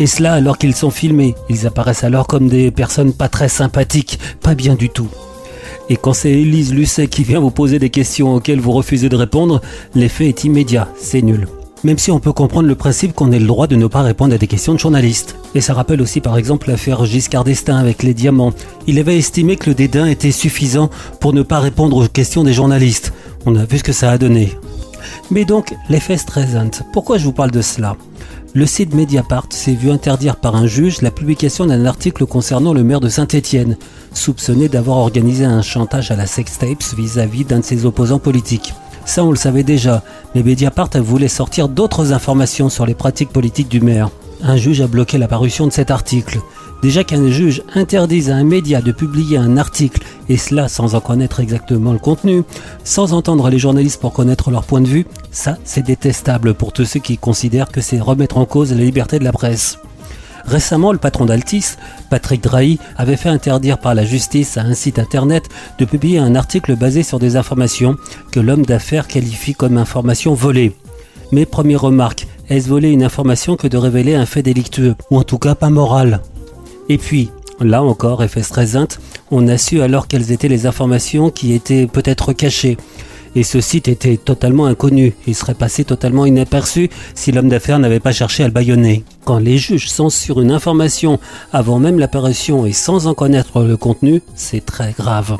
Et 0.00 0.06
cela 0.06 0.32
alors 0.32 0.58
qu'ils 0.58 0.74
sont 0.74 0.90
filmés. 0.90 1.36
Ils 1.48 1.66
apparaissent 1.66 2.02
alors 2.02 2.26
comme 2.26 2.48
des 2.48 2.72
personnes 2.72 3.12
pas 3.12 3.28
très 3.28 3.48
sympathiques, 3.48 4.18
pas 4.40 4.56
bien 4.56 4.74
du 4.74 4.88
tout. 4.88 5.08
Et 5.88 5.96
quand 5.96 6.14
c'est 6.14 6.32
Élise 6.32 6.74
Lucet 6.74 7.06
qui 7.06 7.22
vient 7.22 7.40
vous 7.40 7.50
poser 7.50 7.78
des 7.78 7.90
questions 7.90 8.34
auxquelles 8.34 8.60
vous 8.60 8.72
refusez 8.72 9.08
de 9.08 9.16
répondre, 9.16 9.60
l'effet 9.94 10.28
est 10.28 10.44
immédiat, 10.44 10.88
c'est 10.96 11.22
nul 11.22 11.46
même 11.84 11.98
si 11.98 12.10
on 12.10 12.18
peut 12.18 12.32
comprendre 12.32 12.66
le 12.66 12.74
principe 12.74 13.14
qu'on 13.14 13.30
ait 13.30 13.38
le 13.38 13.46
droit 13.46 13.66
de 13.66 13.76
ne 13.76 13.86
pas 13.86 14.02
répondre 14.02 14.34
à 14.34 14.38
des 14.38 14.46
questions 14.46 14.74
de 14.74 14.78
journalistes. 14.78 15.36
Et 15.54 15.60
ça 15.60 15.74
rappelle 15.74 16.00
aussi 16.02 16.20
par 16.20 16.36
exemple 16.36 16.68
l'affaire 16.68 17.04
Giscard 17.04 17.44
d'Estaing 17.44 17.76
avec 17.76 18.02
les 18.02 18.14
diamants. 18.14 18.54
Il 18.86 18.98
avait 18.98 19.18
estimé 19.18 19.56
que 19.56 19.70
le 19.70 19.74
dédain 19.74 20.06
était 20.06 20.32
suffisant 20.32 20.90
pour 21.20 21.32
ne 21.34 21.42
pas 21.42 21.60
répondre 21.60 21.96
aux 21.96 22.08
questions 22.08 22.42
des 22.42 22.54
journalistes. 22.54 23.12
On 23.46 23.54
a 23.54 23.64
vu 23.64 23.78
ce 23.78 23.84
que 23.84 23.92
ça 23.92 24.10
a 24.10 24.18
donné. 24.18 24.52
Mais 25.30 25.44
donc, 25.44 25.74
l'effet 25.88 26.16
stressant. 26.16 26.70
Pourquoi 26.92 27.18
je 27.18 27.24
vous 27.24 27.32
parle 27.32 27.50
de 27.50 27.62
cela? 27.62 27.96
Le 28.56 28.66
site 28.66 28.94
Mediapart 28.94 29.48
s'est 29.50 29.74
vu 29.74 29.90
interdire 29.90 30.36
par 30.36 30.54
un 30.54 30.66
juge 30.66 31.02
la 31.02 31.10
publication 31.10 31.66
d'un 31.66 31.84
article 31.86 32.24
concernant 32.24 32.72
le 32.72 32.84
maire 32.84 33.00
de 33.00 33.08
Saint-Étienne, 33.08 33.76
soupçonné 34.12 34.68
d'avoir 34.68 34.98
organisé 34.98 35.44
un 35.44 35.60
chantage 35.60 36.12
à 36.12 36.16
la 36.16 36.26
sextapes 36.26 36.84
vis-à-vis 36.96 37.44
d'un 37.44 37.58
de 37.58 37.64
ses 37.64 37.84
opposants 37.84 38.20
politiques. 38.20 38.72
Ça, 39.06 39.24
on 39.24 39.30
le 39.30 39.36
savait 39.36 39.62
déjà, 39.62 40.02
mais 40.34 40.42
Mediapart 40.42 40.90
voulait 40.96 41.28
sortir 41.28 41.68
d'autres 41.68 42.12
informations 42.12 42.68
sur 42.68 42.86
les 42.86 42.94
pratiques 42.94 43.30
politiques 43.30 43.68
du 43.68 43.80
maire. 43.80 44.10
Un 44.42 44.56
juge 44.56 44.80
a 44.80 44.86
bloqué 44.86 45.18
la 45.18 45.28
parution 45.28 45.66
de 45.66 45.72
cet 45.72 45.90
article. 45.90 46.40
Déjà 46.82 47.02
qu'un 47.02 47.30
juge 47.30 47.62
interdise 47.74 48.30
à 48.30 48.36
un 48.36 48.44
média 48.44 48.82
de 48.82 48.92
publier 48.92 49.38
un 49.38 49.56
article, 49.56 50.02
et 50.28 50.36
cela 50.36 50.68
sans 50.68 50.94
en 50.94 51.00
connaître 51.00 51.40
exactement 51.40 51.92
le 51.92 51.98
contenu, 51.98 52.42
sans 52.82 53.14
entendre 53.14 53.48
les 53.48 53.58
journalistes 53.58 54.00
pour 54.00 54.12
connaître 54.12 54.50
leur 54.50 54.64
point 54.64 54.82
de 54.82 54.88
vue, 54.88 55.06
ça 55.30 55.56
c'est 55.64 55.84
détestable 55.84 56.52
pour 56.52 56.72
tous 56.72 56.84
ceux 56.84 57.00
qui 57.00 57.16
considèrent 57.16 57.70
que 57.70 57.80
c'est 57.80 58.00
remettre 58.00 58.36
en 58.36 58.44
cause 58.44 58.72
la 58.72 58.84
liberté 58.84 59.18
de 59.18 59.24
la 59.24 59.32
presse. 59.32 59.78
Récemment, 60.46 60.92
le 60.92 60.98
patron 60.98 61.24
d'Altis, 61.24 61.76
Patrick 62.10 62.42
Drahi, 62.42 62.78
avait 62.96 63.16
fait 63.16 63.28
interdire 63.28 63.78
par 63.78 63.94
la 63.94 64.04
justice 64.04 64.56
à 64.56 64.62
un 64.62 64.74
site 64.74 64.98
internet 64.98 65.48
de 65.78 65.84
publier 65.84 66.18
un 66.18 66.34
article 66.34 66.76
basé 66.76 67.02
sur 67.02 67.18
des 67.18 67.36
informations 67.36 67.96
que 68.30 68.40
l'homme 68.40 68.66
d'affaires 68.66 69.08
qualifie 69.08 69.54
comme 69.54 69.78
informations 69.78 70.34
volées. 70.34 70.74
Mais 71.32 71.46
première 71.46 71.80
remarque, 71.80 72.26
est-ce 72.50 72.68
voler 72.68 72.90
une 72.90 73.02
information 73.02 73.56
que 73.56 73.68
de 73.68 73.78
révéler 73.78 74.14
un 74.14 74.26
fait 74.26 74.42
délictueux, 74.42 74.94
ou 75.10 75.18
en 75.18 75.22
tout 75.22 75.38
cas 75.38 75.54
pas 75.54 75.70
moral? 75.70 76.20
Et 76.90 76.98
puis, 76.98 77.30
là 77.60 77.82
encore, 77.82 78.22
effet 78.22 78.42
stressant, 78.42 78.88
on 79.30 79.48
a 79.48 79.56
su 79.56 79.80
alors 79.80 80.06
quelles 80.08 80.30
étaient 80.30 80.48
les 80.48 80.66
informations 80.66 81.30
qui 81.30 81.54
étaient 81.54 81.86
peut-être 81.86 82.34
cachées 82.34 82.76
et 83.34 83.42
ce 83.42 83.60
site 83.60 83.88
était 83.88 84.16
totalement 84.16 84.66
inconnu. 84.66 85.14
Il 85.26 85.34
serait 85.34 85.54
passé 85.54 85.84
totalement 85.84 86.26
inaperçu 86.26 86.90
si 87.14 87.32
l'homme 87.32 87.48
d'affaires 87.48 87.78
n'avait 87.78 88.00
pas 88.00 88.12
cherché 88.12 88.44
à 88.44 88.46
le 88.46 88.52
bâillonner. 88.52 89.04
Quand 89.24 89.38
les 89.38 89.58
juges 89.58 89.88
censurent 89.88 90.40
une 90.40 90.50
information 90.50 91.18
avant 91.52 91.78
même 91.78 91.98
l'apparition 91.98 92.66
et 92.66 92.72
sans 92.72 93.06
en 93.06 93.14
connaître 93.14 93.62
le 93.62 93.76
contenu, 93.76 94.22
c'est 94.34 94.64
très 94.64 94.92
grave. 94.92 95.36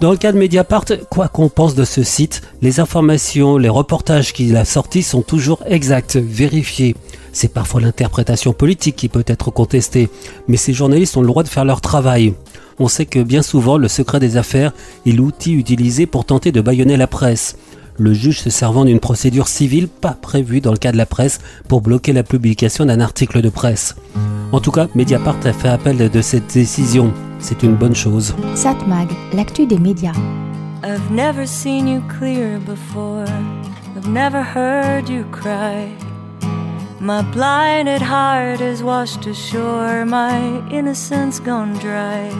Dans 0.00 0.12
le 0.12 0.16
cas 0.16 0.32
de 0.32 0.38
Mediapart, 0.38 0.86
quoi 1.10 1.28
qu'on 1.28 1.50
pense 1.50 1.74
de 1.74 1.84
ce 1.84 2.02
site, 2.02 2.40
les 2.62 2.80
informations, 2.80 3.58
les 3.58 3.68
reportages 3.68 4.32
qu'il 4.32 4.56
a 4.56 4.64
sortis 4.64 5.02
sont 5.02 5.20
toujours 5.20 5.62
exacts, 5.66 6.16
vérifiés. 6.16 6.96
C'est 7.32 7.52
parfois 7.52 7.82
l'interprétation 7.82 8.54
politique 8.54 8.96
qui 8.96 9.10
peut 9.10 9.24
être 9.26 9.50
contestée, 9.50 10.08
mais 10.48 10.56
ces 10.56 10.72
journalistes 10.72 11.18
ont 11.18 11.20
le 11.20 11.26
droit 11.26 11.42
de 11.42 11.48
faire 11.48 11.66
leur 11.66 11.82
travail. 11.82 12.32
On 12.82 12.88
sait 12.88 13.04
que 13.04 13.22
bien 13.22 13.42
souvent 13.42 13.76
le 13.76 13.88
secret 13.88 14.20
des 14.20 14.38
affaires 14.38 14.72
est 15.06 15.12
l'outil 15.12 15.52
utilisé 15.52 16.06
pour 16.06 16.24
tenter 16.24 16.50
de 16.50 16.62
bâillonner 16.62 16.96
la 16.96 17.06
presse. 17.06 17.56
le 17.98 18.14
juge 18.14 18.40
se 18.40 18.48
servant 18.48 18.86
d'une 18.86 19.00
procédure 19.00 19.46
civile 19.46 19.86
pas 19.86 20.16
prévue 20.20 20.62
dans 20.62 20.72
le 20.72 20.78
cas 20.78 20.90
de 20.90 20.96
la 20.96 21.04
presse 21.04 21.38
pour 21.68 21.82
bloquer 21.82 22.14
la 22.14 22.22
publication 22.22 22.86
d'un 22.86 22.98
article 23.00 23.42
de 23.42 23.50
presse. 23.50 23.94
En 24.52 24.60
tout 24.60 24.70
cas, 24.70 24.88
Mediapart 24.94 25.36
a 25.44 25.52
fait 25.52 25.68
appel 25.68 26.08
de 26.08 26.22
cette 26.22 26.54
décision. 26.54 27.12
C'est 27.38 27.62
une 27.62 27.76
bonne 27.76 27.94
chose. 27.94 28.34
Satmag, 28.54 29.08
l'actu 29.34 29.66
des 29.66 29.78
médias. 29.78 30.14
I've 30.82 31.10
never 31.12 31.46
seen 31.46 31.86
you 31.86 32.00
clear 32.08 32.58
before. 32.60 33.26
I've 33.94 34.08
never 34.08 34.42
heard 34.42 35.10
you 35.10 35.24
cry. 35.30 35.88
My 37.00 37.22
blinded 37.34 38.00
heart 38.00 38.62
is 38.62 38.82
washed 38.82 39.26
ashore, 39.26 40.06
my 40.06 40.62
innocence 40.70 41.38
gone 41.38 41.74
dry. 41.74 42.30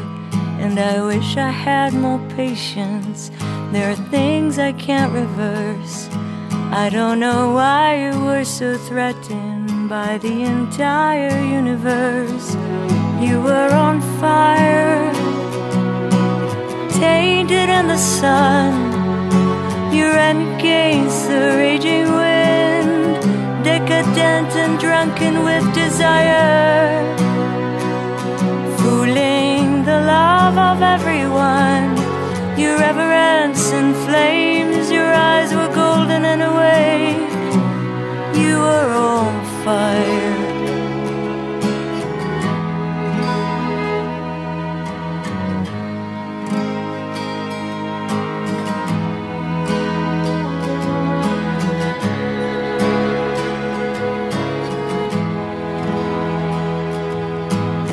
And 0.62 0.78
I 0.78 1.00
wish 1.04 1.36
I 1.38 1.50
had 1.50 1.94
more 1.94 2.20
patience. 2.36 3.30
There 3.72 3.90
are 3.90 4.02
things 4.10 4.58
I 4.58 4.72
can't 4.72 5.12
reverse. 5.12 6.08
I 6.82 6.90
don't 6.90 7.18
know 7.18 7.54
why 7.54 7.86
you 8.04 8.20
were 8.26 8.44
so 8.44 8.76
threatened 8.76 9.88
by 9.88 10.18
the 10.18 10.42
entire 10.42 11.36
universe. 11.60 12.54
You 13.24 13.40
were 13.42 13.72
on 13.86 14.00
fire, 14.20 15.12
tainted 17.04 17.68
in 17.78 17.88
the 17.88 17.98
sun. 18.20 18.72
You 19.92 20.04
ran 20.18 20.38
against 20.54 21.26
the 21.26 21.54
raging 21.56 22.06
wind, 22.22 23.64
decadent 23.64 24.52
and 24.62 24.78
drunken 24.78 25.42
with 25.42 25.64
desire, 25.74 27.02
fooling 28.78 29.59
the 29.90 30.00
love 30.16 30.56
of 30.70 30.78
everyone. 30.82 31.88
Your 32.62 32.76
reverence 32.78 33.72
in 33.78 33.86
flames, 34.06 34.88
your 34.90 35.12
eyes 35.30 35.50
were 35.58 35.70
golden 35.82 36.22
and 36.32 36.42
awake. 36.50 37.32
You 38.42 38.54
were 38.66 38.90
on 39.12 39.34
fire. 39.64 40.39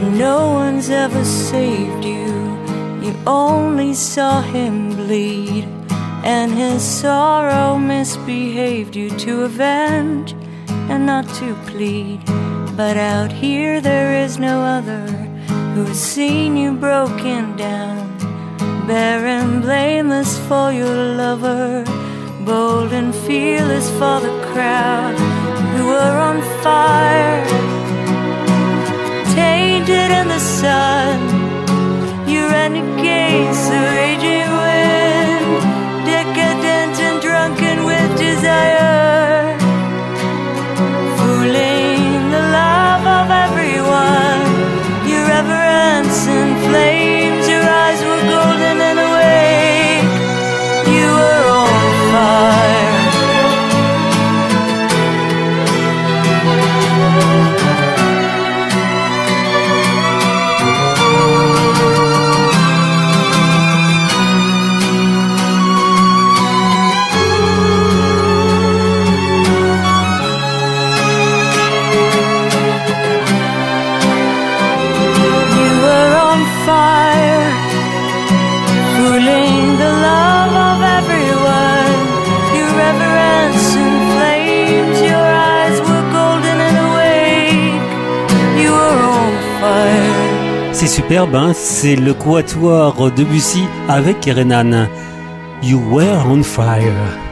No 0.01 0.51
one's 0.51 0.89
ever 0.89 1.23
saved 1.23 2.03
you. 2.03 2.27
You 3.01 3.15
only 3.25 3.93
saw 3.93 4.41
him 4.41 4.95
bleed, 4.95 5.65
and 6.23 6.51
his 6.51 6.83
sorrow 6.83 7.77
misbehaved 7.77 8.95
you 8.95 9.09
to 9.09 9.43
avenge 9.43 10.33
and 10.89 11.05
not 11.05 11.27
to 11.35 11.55
plead. 11.67 12.19
But 12.75 12.97
out 12.97 13.31
here 13.31 13.81
there 13.81 14.23
is 14.23 14.37
no 14.37 14.61
other 14.61 15.07
who's 15.73 15.99
seen 15.99 16.57
you 16.57 16.73
broken 16.73 17.55
down, 17.55 18.17
barren, 18.87 19.61
blameless 19.61 20.37
for 20.47 20.71
your 20.71 20.95
lover, 21.15 21.83
bold 22.45 22.91
and 22.93 23.13
fearless 23.13 23.89
for 23.91 24.19
the 24.19 24.35
crowd 24.51 25.15
who 25.75 25.87
were 25.87 26.17
on 26.29 26.41
fire, 26.63 27.76
tainted 29.87 30.11
in 30.11 30.27
the 30.27 30.39
sun. 30.39 31.19
You 32.27 32.41
ran 32.47 32.73
against 32.75 33.69
the 33.71 33.81
raging 33.95 34.49
wind, 34.63 36.05
decadent 36.05 36.95
and 37.07 37.21
drunken 37.21 37.85
with 37.85 38.09
desire, 38.17 38.96
superbe, 90.87 91.35
hein 91.35 91.51
c'est 91.53 91.95
le 91.95 92.13
quatuor 92.13 93.11
Debussy 93.11 93.63
avec 93.89 94.19
Kerenan. 94.21 94.87
You 95.61 95.79
were 95.91 96.25
on 96.29 96.43
fire. 96.43 97.26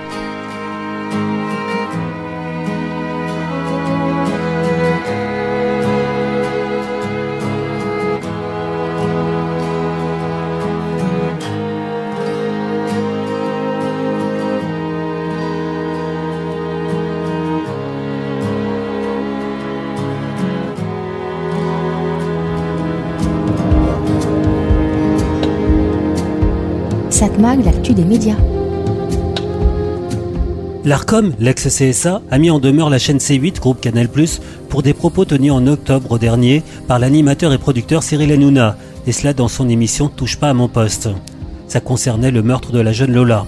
L'actu 27.45 27.93
des 27.93 28.03
médias. 28.03 28.37
L'ARCOM, 30.83 31.33
l'ex-CSA, 31.39 32.23
a 32.31 32.37
mis 32.39 32.49
en 32.49 32.57
demeure 32.59 32.89
la 32.89 32.97
chaîne 32.97 33.19
C8, 33.19 33.59
groupe 33.59 33.79
Canal+, 33.79 34.09
pour 34.67 34.81
des 34.81 34.95
propos 34.95 35.25
tenus 35.25 35.51
en 35.51 35.67
octobre 35.67 36.17
dernier 36.17 36.63
par 36.87 36.97
l'animateur 36.97 37.53
et 37.53 37.59
producteur 37.59 38.01
Cyril 38.01 38.31
Hanouna, 38.31 38.77
et 39.05 39.11
cela 39.11 39.33
dans 39.33 39.47
son 39.47 39.69
émission 39.69 40.07
Touche 40.09 40.37
pas 40.37 40.49
à 40.49 40.53
mon 40.55 40.67
poste. 40.67 41.07
Ça 41.67 41.79
concernait 41.79 42.31
le 42.31 42.41
meurtre 42.41 42.71
de 42.71 42.79
la 42.79 42.91
jeune 42.91 43.13
Lola. 43.13 43.45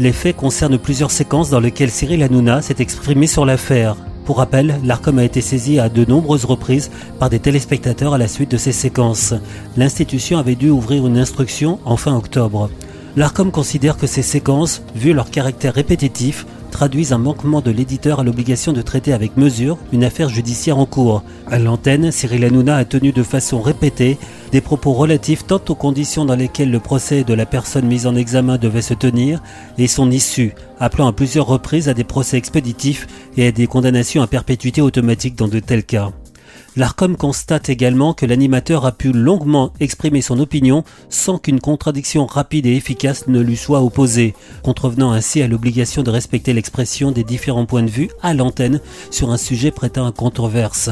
Les 0.00 0.12
faits 0.12 0.34
concernent 0.34 0.78
plusieurs 0.78 1.12
séquences 1.12 1.48
dans 1.48 1.60
lesquelles 1.60 1.92
Cyril 1.92 2.24
Hanouna 2.24 2.62
s'est 2.62 2.80
exprimé 2.80 3.28
sur 3.28 3.46
l'affaire. 3.46 3.96
Pour 4.24 4.38
rappel, 4.38 4.80
l'ARCOM 4.82 5.20
a 5.20 5.24
été 5.24 5.40
saisi 5.40 5.78
à 5.78 5.88
de 5.88 6.04
nombreuses 6.04 6.46
reprises 6.46 6.90
par 7.20 7.30
des 7.30 7.38
téléspectateurs 7.38 8.12
à 8.12 8.18
la 8.18 8.26
suite 8.26 8.50
de 8.50 8.56
ces 8.56 8.72
séquences. 8.72 9.34
L'institution 9.76 10.38
avait 10.38 10.56
dû 10.56 10.68
ouvrir 10.68 11.06
une 11.06 11.16
instruction 11.16 11.78
en 11.84 11.96
fin 11.96 12.16
octobre. 12.16 12.70
L'ARCOM 13.16 13.50
considère 13.50 13.96
que 13.96 14.06
ces 14.06 14.20
séquences, 14.20 14.82
vu 14.94 15.14
leur 15.14 15.30
caractère 15.30 15.72
répétitif, 15.72 16.46
traduisent 16.70 17.14
un 17.14 17.18
manquement 17.18 17.62
de 17.62 17.70
l'éditeur 17.70 18.20
à 18.20 18.24
l'obligation 18.24 18.74
de 18.74 18.82
traiter 18.82 19.14
avec 19.14 19.38
mesure 19.38 19.78
une 19.90 20.04
affaire 20.04 20.28
judiciaire 20.28 20.76
en 20.76 20.84
cours. 20.84 21.22
À 21.50 21.58
l'antenne, 21.58 22.12
Cyril 22.12 22.44
Hanouna 22.44 22.76
a 22.76 22.84
tenu 22.84 23.12
de 23.12 23.22
façon 23.22 23.62
répétée 23.62 24.18
des 24.52 24.60
propos 24.60 24.92
relatifs 24.92 25.46
tant 25.46 25.62
aux 25.70 25.74
conditions 25.74 26.26
dans 26.26 26.36
lesquelles 26.36 26.70
le 26.70 26.78
procès 26.78 27.24
de 27.24 27.32
la 27.32 27.46
personne 27.46 27.86
mise 27.86 28.06
en 28.06 28.14
examen 28.14 28.58
devait 28.58 28.82
se 28.82 28.92
tenir 28.92 29.42
et 29.78 29.86
son 29.86 30.10
issue, 30.10 30.54
appelant 30.78 31.06
à 31.06 31.12
plusieurs 31.14 31.46
reprises 31.46 31.88
à 31.88 31.94
des 31.94 32.04
procès 32.04 32.36
expéditifs 32.36 33.06
et 33.38 33.46
à 33.46 33.52
des 33.52 33.66
condamnations 33.66 34.20
à 34.20 34.26
perpétuité 34.26 34.82
automatique 34.82 35.36
dans 35.36 35.48
de 35.48 35.60
tels 35.60 35.84
cas. 35.84 36.12
L'ARCOM 36.76 37.16
constate 37.16 37.70
également 37.70 38.12
que 38.12 38.26
l'animateur 38.26 38.84
a 38.84 38.92
pu 38.92 39.10
longuement 39.10 39.72
exprimer 39.80 40.20
son 40.20 40.38
opinion 40.38 40.84
sans 41.08 41.38
qu'une 41.38 41.58
contradiction 41.58 42.26
rapide 42.26 42.66
et 42.66 42.76
efficace 42.76 43.28
ne 43.28 43.40
lui 43.40 43.56
soit 43.56 43.80
opposée, 43.80 44.34
contrevenant 44.62 45.12
ainsi 45.12 45.40
à 45.40 45.48
l'obligation 45.48 46.02
de 46.02 46.10
respecter 46.10 46.52
l'expression 46.52 47.12
des 47.12 47.24
différents 47.24 47.64
points 47.64 47.82
de 47.82 47.90
vue 47.90 48.10
à 48.22 48.34
l'antenne 48.34 48.80
sur 49.10 49.30
un 49.30 49.38
sujet 49.38 49.70
prêtant 49.70 50.06
à 50.06 50.12
controverse. 50.12 50.90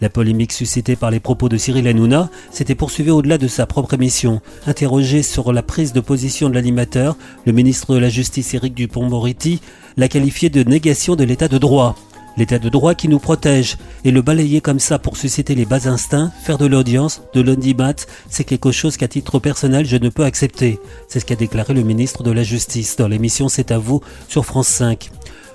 La 0.00 0.08
polémique 0.08 0.52
suscitée 0.52 0.94
par 0.94 1.10
les 1.10 1.20
propos 1.20 1.48
de 1.48 1.56
Cyril 1.56 1.88
Hanouna 1.88 2.30
s'était 2.52 2.76
poursuivie 2.76 3.10
au-delà 3.10 3.36
de 3.36 3.48
sa 3.48 3.66
propre 3.66 3.94
émission. 3.94 4.40
Interrogé 4.68 5.24
sur 5.24 5.52
la 5.52 5.64
prise 5.64 5.92
de 5.92 6.00
position 6.00 6.48
de 6.48 6.54
l'animateur, 6.54 7.16
le 7.46 7.52
ministre 7.52 7.94
de 7.94 7.98
la 7.98 8.08
Justice 8.08 8.54
Éric 8.54 8.74
Dupont-Moretti 8.74 9.60
l'a 9.96 10.08
qualifié 10.08 10.50
de 10.50 10.62
négation 10.62 11.16
de 11.16 11.24
l'état 11.24 11.48
de 11.48 11.58
droit. 11.58 11.96
L'état 12.36 12.58
de 12.58 12.68
droit 12.68 12.94
qui 12.94 13.08
nous 13.08 13.18
protège, 13.18 13.76
et 14.04 14.10
le 14.10 14.22
balayer 14.22 14.60
comme 14.60 14.80
ça 14.80 14.98
pour 14.98 15.16
susciter 15.16 15.54
les 15.54 15.64
bas 15.64 15.88
instincts, 15.88 16.32
faire 16.42 16.58
de 16.58 16.66
l'audience, 16.66 17.22
de 17.34 17.40
l'audimat, 17.40 17.94
c'est 18.28 18.44
quelque 18.44 18.72
chose 18.72 18.96
qu'à 18.96 19.08
titre 19.08 19.38
personnel 19.38 19.86
je 19.86 19.96
ne 19.96 20.08
peux 20.08 20.24
accepter. 20.24 20.78
C'est 21.08 21.20
ce 21.20 21.24
qu'a 21.24 21.36
déclaré 21.36 21.74
le 21.74 21.82
ministre 21.82 22.22
de 22.22 22.30
la 22.30 22.42
Justice. 22.42 22.96
Dans 22.96 23.08
l'émission 23.08 23.48
C'est 23.48 23.70
à 23.70 23.78
vous 23.78 24.00
sur 24.28 24.44
France 24.44 24.68
5 24.68 25.10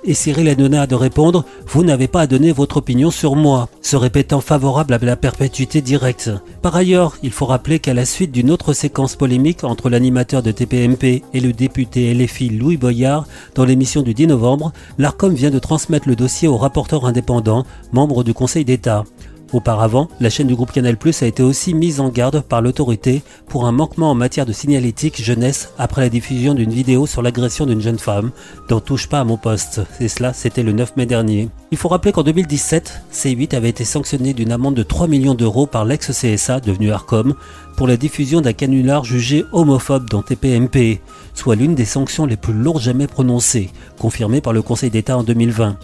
et 0.06 0.14
Cyril 0.14 0.48
Hanouna 0.48 0.86
de 0.86 0.94
répondre 0.94 1.44
Vous 1.66 1.84
n'avez 1.84 2.08
pas 2.08 2.22
à 2.22 2.26
donner 2.26 2.52
votre 2.52 2.78
opinion 2.78 3.10
sur 3.10 3.36
moi, 3.36 3.68
se 3.82 3.96
répétant 3.96 4.40
favorable 4.40 4.94
à 4.94 4.98
la 4.98 5.16
perpétuité 5.16 5.80
directe. 5.82 6.30
Par 6.62 6.76
ailleurs, 6.76 7.16
il 7.22 7.30
faut 7.30 7.46
rappeler 7.46 7.78
qu'à 7.78 7.94
la 7.94 8.04
suite 8.04 8.32
d'une 8.32 8.50
autre 8.50 8.72
séquence 8.72 9.16
polémique 9.16 9.64
entre 9.64 9.90
l'animateur 9.90 10.42
de 10.42 10.52
TPMP 10.52 11.22
et 11.32 11.40
le 11.40 11.52
député 11.52 12.14
LFI 12.14 12.50
Louis 12.50 12.76
Boyard 12.76 13.26
dans 13.54 13.64
l'émission 13.64 14.02
du 14.02 14.14
10 14.14 14.28
novembre, 14.28 14.72
l'ARCOM 14.98 15.34
vient 15.34 15.50
de 15.50 15.58
transmettre 15.58 16.08
le 16.08 16.16
dossier 16.16 16.48
au 16.48 16.56
rapporteur 16.56 17.06
indépendant, 17.06 17.64
membre 17.92 18.24
du 18.24 18.34
Conseil 18.34 18.64
d'État. 18.64 19.04
Auparavant, 19.52 20.08
la 20.18 20.28
chaîne 20.28 20.48
du 20.48 20.56
groupe 20.56 20.72
Canal 20.72 20.96
Plus 20.96 21.22
a 21.22 21.26
été 21.26 21.42
aussi 21.42 21.72
mise 21.72 22.00
en 22.00 22.08
garde 22.08 22.40
par 22.40 22.60
l'autorité 22.60 23.22
pour 23.46 23.66
un 23.66 23.72
manquement 23.72 24.10
en 24.10 24.14
matière 24.14 24.44
de 24.44 24.52
signalétique 24.52 25.22
jeunesse 25.22 25.72
après 25.78 26.00
la 26.00 26.08
diffusion 26.08 26.52
d'une 26.52 26.72
vidéo 26.72 27.06
sur 27.06 27.22
l'agression 27.22 27.64
d'une 27.64 27.80
jeune 27.80 28.00
femme 28.00 28.32
dont 28.68 28.80
touche 28.80 29.08
pas 29.08 29.20
à 29.20 29.24
mon 29.24 29.36
poste. 29.36 29.82
Et 30.00 30.08
cela, 30.08 30.32
c'était 30.32 30.64
le 30.64 30.72
9 30.72 30.96
mai 30.96 31.06
dernier. 31.06 31.48
Il 31.70 31.78
faut 31.78 31.88
rappeler 31.88 32.10
qu'en 32.10 32.24
2017, 32.24 33.02
C8 33.12 33.54
avait 33.54 33.68
été 33.68 33.84
sanctionné 33.84 34.34
d'une 34.34 34.50
amende 34.50 34.74
de 34.74 34.82
3 34.82 35.06
millions 35.06 35.34
d'euros 35.34 35.66
par 35.66 35.84
l'ex-CSA, 35.84 36.58
devenu 36.58 36.90
Arcom, 36.90 37.34
pour 37.76 37.86
la 37.86 37.96
diffusion 37.96 38.40
d'un 38.40 38.52
canular 38.52 39.04
jugé 39.04 39.44
homophobe 39.52 40.10
dans 40.10 40.22
TPMP, 40.22 41.00
soit 41.34 41.54
l'une 41.54 41.76
des 41.76 41.84
sanctions 41.84 42.26
les 42.26 42.36
plus 42.36 42.52
lourdes 42.52 42.82
jamais 42.82 43.06
prononcées, 43.06 43.70
confirmée 43.98 44.40
par 44.40 44.52
le 44.52 44.62
Conseil 44.62 44.90
d'État 44.90 45.16
en 45.16 45.22
2020. 45.22 45.78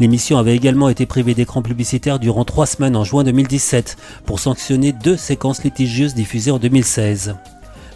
L'émission 0.00 0.38
avait 0.38 0.56
également 0.56 0.88
été 0.88 1.06
privée 1.06 1.34
d'écran 1.34 1.62
publicitaire 1.62 2.18
durant 2.18 2.44
trois 2.44 2.66
semaines 2.66 2.96
en 2.96 3.04
juin 3.04 3.22
2017 3.22 3.96
pour 4.26 4.40
sanctionner 4.40 4.92
deux 4.92 5.16
séquences 5.16 5.62
litigieuses 5.62 6.14
diffusées 6.14 6.50
en 6.50 6.58
2016. 6.58 7.36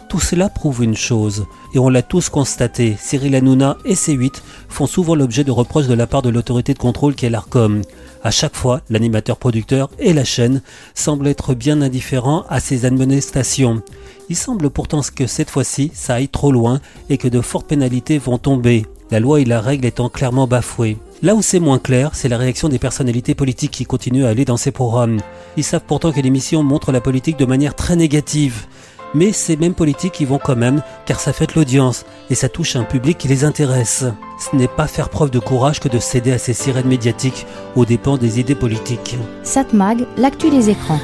Tout 0.09 0.19
cela 0.19 0.49
prouve 0.49 0.83
une 0.83 0.97
chose, 0.97 1.45
et 1.75 1.77
on 1.77 1.87
l'a 1.87 2.01
tous 2.01 2.29
constaté, 2.29 2.95
Cyril 2.99 3.35
Hanouna 3.35 3.77
et 3.85 3.93
C8 3.93 4.41
font 4.67 4.87
souvent 4.87 5.13
l'objet 5.13 5.43
de 5.43 5.51
reproches 5.51 5.85
de 5.85 5.93
la 5.93 6.07
part 6.07 6.23
de 6.23 6.29
l'autorité 6.29 6.73
de 6.73 6.79
contrôle 6.79 7.13
qu'est 7.13 7.29
l'ARCOM. 7.29 7.83
À 8.23 8.31
chaque 8.31 8.55
fois, 8.55 8.81
l'animateur 8.89 9.37
producteur 9.37 9.91
et 9.99 10.13
la 10.13 10.23
chaîne 10.23 10.63
semblent 10.95 11.27
être 11.27 11.53
bien 11.53 11.83
indifférents 11.83 12.45
à 12.49 12.59
ces 12.59 12.85
administrations. 12.85 13.83
Il 14.29 14.35
semble 14.35 14.71
pourtant 14.71 15.01
que 15.15 15.27
cette 15.27 15.51
fois-ci, 15.51 15.91
ça 15.93 16.15
aille 16.15 16.27
trop 16.27 16.51
loin 16.51 16.81
et 17.09 17.19
que 17.19 17.27
de 17.27 17.41
fortes 17.41 17.67
pénalités 17.67 18.17
vont 18.17 18.39
tomber, 18.39 18.87
la 19.11 19.19
loi 19.19 19.41
et 19.41 19.45
la 19.45 19.61
règle 19.61 19.85
étant 19.85 20.09
clairement 20.09 20.47
bafouées. 20.47 20.97
Là 21.21 21.35
où 21.35 21.41
c'est 21.41 21.59
moins 21.59 21.79
clair, 21.79 22.11
c'est 22.13 22.29
la 22.29 22.37
réaction 22.37 22.69
des 22.69 22.79
personnalités 22.79 23.35
politiques 23.35 23.71
qui 23.71 23.83
continuent 23.83 24.23
à 24.23 24.29
aller 24.29 24.45
dans 24.45 24.55
ces 24.55 24.71
programmes. 24.71 25.19
Ils 25.57 25.65
savent 25.65 25.83
pourtant 25.85 26.13
que 26.13 26.21
l'émission 26.21 26.63
montre 26.63 26.93
la 26.93 27.01
politique 27.01 27.37
de 27.37 27.45
manière 27.45 27.75
très 27.75 27.97
négative. 27.97 28.67
Mais 29.13 29.33
ces 29.33 29.57
mêmes 29.57 29.73
politiques 29.73 30.21
y 30.21 30.25
vont 30.25 30.39
quand 30.41 30.55
même, 30.55 30.81
car 31.05 31.19
ça 31.19 31.33
fait 31.33 31.55
l'audience, 31.55 32.05
et 32.29 32.35
ça 32.35 32.47
touche 32.47 32.77
un 32.77 32.83
public 32.83 33.17
qui 33.17 33.27
les 33.27 33.43
intéresse. 33.43 34.05
Ce 34.39 34.55
n'est 34.55 34.69
pas 34.69 34.87
faire 34.87 35.09
preuve 35.09 35.31
de 35.31 35.39
courage 35.39 35.81
que 35.81 35.89
de 35.89 35.99
céder 35.99 36.31
à 36.31 36.37
ces 36.37 36.53
sirènes 36.53 36.87
médiatiques 36.87 37.45
aux 37.75 37.85
dépens 37.85 38.17
des 38.17 38.39
idées 38.39 38.55
politiques. 38.55 39.17
Satmag, 39.43 40.05
l'actu 40.15 40.49
des 40.49 40.69
écrans. 40.69 40.99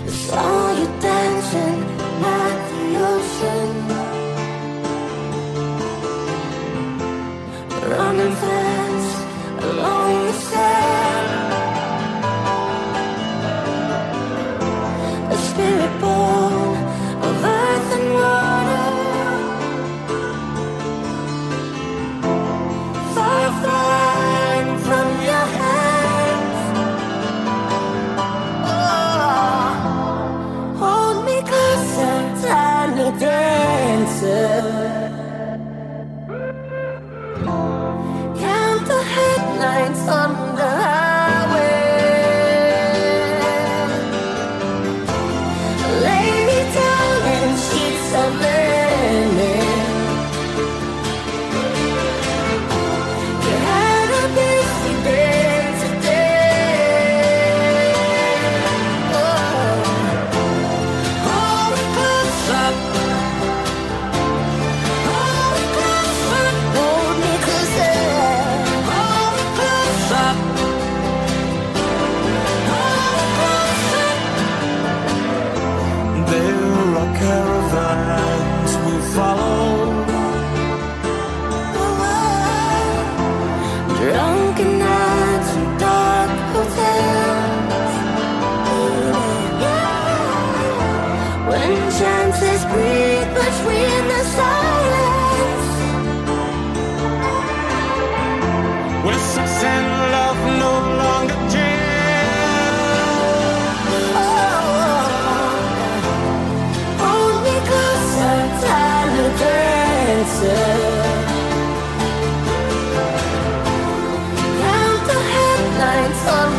time 116.13 116.54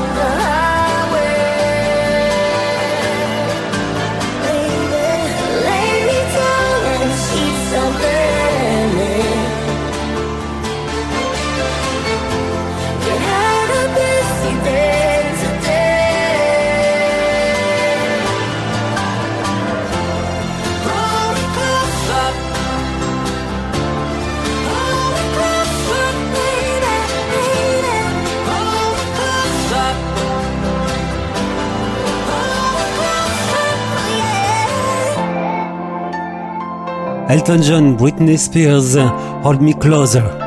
Elton 37.29 37.61
John, 37.61 37.97
Britney 37.97 38.39
Spears, 38.39 38.95
Hold 39.43 39.61
Me 39.61 39.75
Closer. 39.75 40.46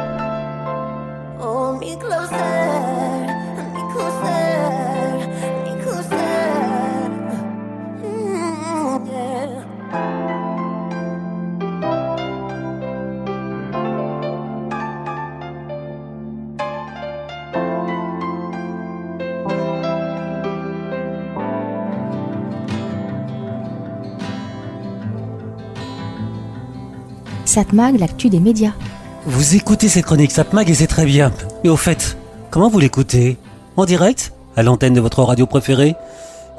Vous 29.25 29.55
écoutez 29.55 29.89
cette 29.89 30.05
chronique 30.05 30.31
Satmag 30.31 30.69
et 30.69 30.73
c'est 30.73 30.87
très 30.87 31.05
bien. 31.05 31.31
Mais 31.63 31.69
au 31.69 31.75
fait, 31.75 32.17
comment 32.51 32.69
vous 32.69 32.79
l'écoutez? 32.79 33.37
En 33.75 33.85
direct? 33.85 34.33
À 34.55 34.63
l'antenne 34.63 34.93
de 34.93 35.01
votre 35.01 35.23
radio 35.23 35.45
préférée? 35.45 35.95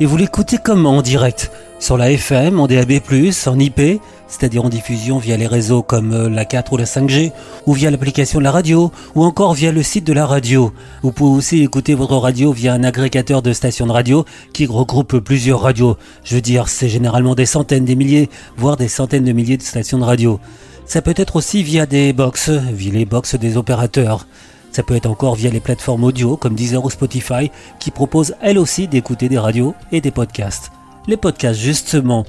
Et 0.01 0.07
vous 0.07 0.17
l'écoutez 0.17 0.59
comment 0.63 0.99
en 0.99 1.03
direct? 1.03 1.51
Sur 1.79 1.97
la 1.97 2.11
FM, 2.11 2.61
en 2.61 2.67
DAB+, 2.67 3.01
en 3.47 3.59
IP 3.59 4.01
c'est-à-dire 4.31 4.65
en 4.65 4.69
diffusion 4.69 5.19
via 5.19 5.37
les 5.37 5.47
réseaux 5.47 5.83
comme 5.83 6.13
euh, 6.13 6.31
la 6.31 6.45
4 6.45 6.73
ou 6.73 6.77
la 6.77 6.85
5G, 6.85 7.33
ou 7.67 7.73
via 7.73 7.91
l'application 7.91 8.39
de 8.39 8.45
la 8.45 8.53
radio, 8.53 8.93
ou 9.15 9.25
encore 9.25 9.55
via 9.55 9.73
le 9.73 9.83
site 9.83 10.07
de 10.07 10.13
la 10.13 10.25
radio. 10.25 10.73
Vous 11.03 11.13
pouvez 11.13 11.37
aussi 11.37 11.63
écouter 11.63 11.95
votre 11.95 12.17
radio 12.17 12.53
via 12.53 12.73
un 12.73 12.85
agrégateur 12.85 13.43
de 13.43 13.53
stations 13.53 13.87
de 13.87 13.93
radio 13.93 14.25
qui 14.53 14.67
regroupe 14.67 15.19
plusieurs 15.19 15.61
radios. 15.61 15.97
Je 16.25 16.37
veux 16.37 16.41
dire, 16.41 16.69
c'est 16.69 16.89
généralement 16.89 17.35
des 17.35 17.47
centaines, 17.47 17.85
des 17.85 17.97
milliers, 17.97 18.31
voire 18.57 18.77
des 18.77 18.89
centaines 18.89 19.25
de 19.25 19.33
milliers 19.33 19.57
de 19.57 19.63
stations 19.63 19.99
de 19.99 20.05
radio. 20.05 20.39
Ça 20.90 21.03
peut 21.03 21.14
être 21.16 21.37
aussi 21.37 21.62
via 21.62 21.87
des 21.87 22.12
box, 22.12 22.50
via 22.50 22.92
les 22.92 23.05
box 23.05 23.37
des 23.37 23.57
opérateurs. 23.57 24.26
Ça 24.72 24.83
peut 24.83 24.96
être 24.96 25.07
encore 25.07 25.37
via 25.37 25.48
les 25.48 25.61
plateformes 25.61 26.03
audio 26.03 26.37
comme 26.37 26.57
Deezer 26.57 26.85
ou 26.85 26.90
Spotify 26.90 27.53
qui 27.79 27.92
proposent 27.92 28.35
elles 28.42 28.59
aussi 28.59 28.88
d'écouter 28.88 29.29
des 29.29 29.38
radios 29.38 29.76
et 29.92 30.00
des 30.00 30.11
podcasts. 30.11 30.72
Les 31.07 31.16
podcasts 31.16 31.61
justement, 31.61 32.26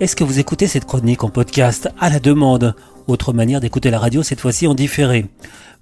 est-ce 0.00 0.16
que 0.16 0.24
vous 0.24 0.38
écoutez 0.38 0.66
cette 0.68 0.86
chronique 0.86 1.22
en 1.22 1.28
podcast? 1.28 1.90
À 2.00 2.08
la 2.08 2.18
demande 2.18 2.74
Autre 3.08 3.34
manière 3.34 3.60
d'écouter 3.60 3.90
la 3.90 3.98
radio, 3.98 4.22
cette 4.22 4.40
fois-ci 4.40 4.66
en 4.66 4.72
différé. 4.72 5.26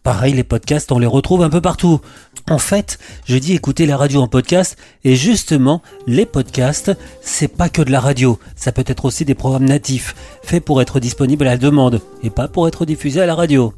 Pareil, 0.06 0.34
les 0.34 0.44
podcasts, 0.44 0.92
on 0.92 1.00
les 1.00 1.06
retrouve 1.08 1.42
un 1.42 1.50
peu 1.50 1.60
partout. 1.60 2.00
En 2.48 2.58
fait, 2.58 3.00
je 3.24 3.38
dis 3.38 3.54
écouter 3.54 3.86
la 3.86 3.96
radio 3.96 4.22
en 4.22 4.28
podcast, 4.28 4.76
et 5.02 5.16
justement, 5.16 5.82
les 6.06 6.26
podcasts, 6.26 6.96
c'est 7.22 7.48
pas 7.48 7.68
que 7.68 7.82
de 7.82 7.90
la 7.90 7.98
radio. 7.98 8.38
Ça 8.54 8.70
peut 8.70 8.84
être 8.86 9.06
aussi 9.06 9.24
des 9.24 9.34
programmes 9.34 9.64
natifs, 9.64 10.14
faits 10.44 10.64
pour 10.64 10.80
être 10.80 11.00
disponibles 11.00 11.44
à 11.48 11.50
la 11.50 11.56
demande, 11.56 12.00
et 12.22 12.30
pas 12.30 12.46
pour 12.46 12.68
être 12.68 12.86
diffusés 12.86 13.20
à 13.20 13.26
la 13.26 13.34
radio. 13.34 13.74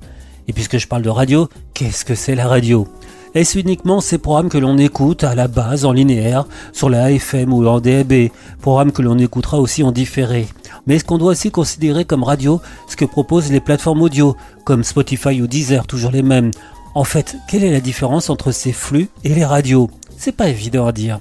Et 0.49 0.53
puisque 0.53 0.77
je 0.77 0.87
parle 0.87 1.01
de 1.01 1.09
radio, 1.09 1.49
qu'est-ce 1.73 2.05
que 2.05 2.15
c'est 2.15 2.35
la 2.35 2.47
radio? 2.47 2.87
Est-ce 3.35 3.59
uniquement 3.59 4.03
ces 4.03 4.19
programmes 4.19 4.51
que 4.51 4.59
l'on 4.59 4.77
écoute 4.77 5.25
à 5.25 5.35
la 5.35 5.49
base 5.49 5.87
en 5.87 5.93
linéaire, 5.93 6.45
sur 6.75 6.91
la 6.91 7.05
AFM 7.05 7.55
ou 7.55 7.67
en 7.67 7.81
DAB, 7.81 8.29
programmes 8.61 8.93
que 8.93 9.01
l'on 9.01 9.17
écoutera 9.17 9.59
aussi 9.59 9.83
en 9.83 9.93
différé 9.93 10.47
Mais 10.89 10.97
est-ce 10.97 11.05
qu'on 11.05 11.19
doit 11.19 11.33
aussi 11.33 11.51
considérer 11.51 12.07
comme 12.07 12.25
radio 12.25 12.63
ce 12.89 12.97
que 12.97 13.05
proposent 13.05 13.53
les 13.53 13.61
plateformes 13.61 14.01
audio, 14.01 14.35
comme 14.65 14.83
Spotify 14.83 15.43
ou 15.43 15.47
Deezer, 15.47 15.87
toujours 15.87 16.11
les 16.11 16.23
mêmes? 16.23 16.51
En 16.95 17.05
fait, 17.05 17.37
quelle 17.47 17.63
est 17.63 17.71
la 17.71 17.81
différence 17.81 18.31
entre 18.31 18.53
ces 18.53 18.73
flux 18.73 19.11
et 19.23 19.35
les 19.35 19.45
radios? 19.45 19.91
C'est 20.17 20.33
pas 20.33 20.49
évident 20.49 20.87
à 20.87 20.93
dire. 20.93 21.21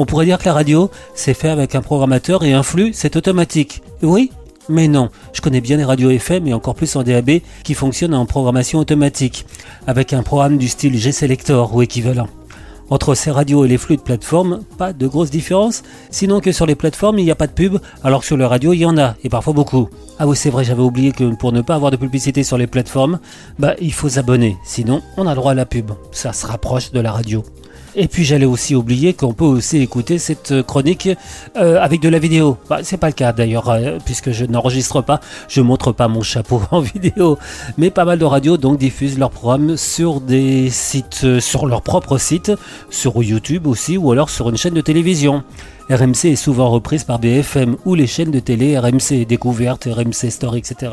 On 0.00 0.04
pourrait 0.04 0.24
dire 0.24 0.38
que 0.38 0.46
la 0.46 0.52
radio, 0.52 0.90
c'est 1.14 1.32
fait 1.32 1.48
avec 1.48 1.76
un 1.76 1.80
programmateur 1.80 2.42
et 2.42 2.52
un 2.52 2.64
flux, 2.64 2.90
c'est 2.92 3.14
automatique. 3.14 3.82
Oui, 4.02 4.32
mais 4.68 4.88
non, 4.88 5.10
je 5.32 5.40
connais 5.40 5.60
bien 5.60 5.76
les 5.76 5.84
radios 5.84 6.10
FM 6.10 6.48
et 6.48 6.52
encore 6.52 6.74
plus 6.74 6.96
en 6.96 7.04
DAB 7.04 7.38
qui 7.62 7.74
fonctionnent 7.74 8.14
en 8.14 8.26
programmation 8.26 8.80
automatique, 8.80 9.46
avec 9.86 10.12
un 10.12 10.24
programme 10.24 10.58
du 10.58 10.66
style 10.66 10.98
G-Selector 10.98 11.72
ou 11.72 11.82
équivalent. 11.82 12.26
Entre 12.94 13.16
ces 13.16 13.32
radios 13.32 13.64
et 13.64 13.68
les 13.68 13.76
flux 13.76 13.96
de 13.96 14.02
plateforme, 14.02 14.60
pas 14.78 14.92
de 14.92 15.08
grosse 15.08 15.32
différence, 15.32 15.82
sinon 16.10 16.38
que 16.38 16.52
sur 16.52 16.64
les 16.64 16.76
plateformes 16.76 17.18
il 17.18 17.24
n'y 17.24 17.32
a 17.32 17.34
pas 17.34 17.48
de 17.48 17.52
pub, 17.52 17.78
alors 18.04 18.20
que 18.20 18.26
sur 18.26 18.36
le 18.36 18.46
radio 18.46 18.72
il 18.72 18.78
y 18.78 18.86
en 18.86 18.96
a, 18.96 19.16
et 19.24 19.28
parfois 19.28 19.52
beaucoup. 19.52 19.88
Ah 20.20 20.28
oui 20.28 20.36
c'est 20.36 20.48
vrai, 20.48 20.62
j'avais 20.62 20.80
oublié 20.80 21.10
que 21.10 21.34
pour 21.34 21.50
ne 21.50 21.60
pas 21.60 21.74
avoir 21.74 21.90
de 21.90 21.96
publicité 21.96 22.44
sur 22.44 22.56
les 22.56 22.68
plateformes, 22.68 23.18
bah 23.58 23.74
il 23.80 23.92
faut 23.92 24.08
s'abonner, 24.08 24.56
sinon 24.64 25.02
on 25.16 25.26
a 25.26 25.34
droit 25.34 25.50
à 25.50 25.54
la 25.56 25.66
pub. 25.66 25.90
Ça 26.12 26.32
se 26.32 26.46
rapproche 26.46 26.92
de 26.92 27.00
la 27.00 27.10
radio. 27.10 27.42
Et 27.96 28.08
puis 28.08 28.24
j'allais 28.24 28.44
aussi 28.44 28.74
oublier 28.74 29.14
qu'on 29.14 29.32
peut 29.32 29.44
aussi 29.44 29.78
écouter 29.78 30.18
cette 30.18 30.62
chronique 30.62 31.08
euh, 31.56 31.80
avec 31.80 32.00
de 32.00 32.08
la 32.08 32.18
vidéo. 32.18 32.58
Bah, 32.68 32.80
c'est 32.82 32.96
pas 32.96 33.06
le 33.06 33.12
cas 33.12 33.32
d'ailleurs, 33.32 33.68
euh, 33.68 33.98
puisque 34.04 34.32
je 34.32 34.44
n'enregistre 34.44 35.00
pas, 35.00 35.20
je 35.48 35.60
montre 35.60 35.92
pas 35.92 36.08
mon 36.08 36.22
chapeau 36.22 36.60
en 36.72 36.80
vidéo. 36.80 37.38
Mais 37.78 37.90
pas 37.90 38.04
mal 38.04 38.18
de 38.18 38.24
radios 38.24 38.56
donc 38.56 38.78
diffusent 38.78 39.18
leurs 39.18 39.30
programmes 39.30 39.76
sur 39.76 40.20
des 40.20 40.70
sites, 40.70 41.22
euh, 41.24 41.40
sur 41.40 41.66
leur 41.66 41.82
propre 41.82 42.18
site, 42.18 42.52
sur 42.90 43.22
YouTube 43.22 43.66
aussi, 43.68 43.96
ou 43.96 44.10
alors 44.10 44.28
sur 44.28 44.48
une 44.48 44.56
chaîne 44.56 44.74
de 44.74 44.80
télévision. 44.80 45.44
RMC 45.88 46.24
est 46.24 46.36
souvent 46.36 46.70
reprise 46.70 47.04
par 47.04 47.18
BFM 47.18 47.76
ou 47.84 47.94
les 47.94 48.06
chaînes 48.06 48.30
de 48.30 48.40
télé 48.40 48.78
RMC 48.78 49.26
Découverte, 49.28 49.86
RMC 49.86 50.30
Story, 50.30 50.58
etc. 50.58 50.92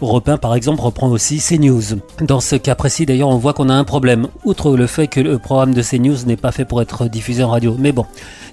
Europe 0.00 0.36
par 0.40 0.54
exemple 0.54 0.80
reprend 0.80 1.08
aussi 1.08 1.38
CNews. 1.38 2.00
Dans 2.20 2.40
ce 2.40 2.56
cas 2.56 2.74
précis 2.74 3.06
d'ailleurs 3.06 3.28
on 3.28 3.38
voit 3.38 3.52
qu'on 3.52 3.68
a 3.68 3.74
un 3.74 3.84
problème, 3.84 4.28
outre 4.44 4.76
le 4.76 4.86
fait 4.86 5.06
que 5.06 5.20
le 5.20 5.38
programme 5.38 5.74
de 5.74 5.82
CNews 5.82 6.24
n'est 6.26 6.36
pas 6.36 6.52
fait 6.52 6.64
pour 6.64 6.82
être 6.82 7.08
diffusé 7.08 7.42
en 7.44 7.50
radio. 7.50 7.76
Mais 7.78 7.92
bon, 7.92 8.06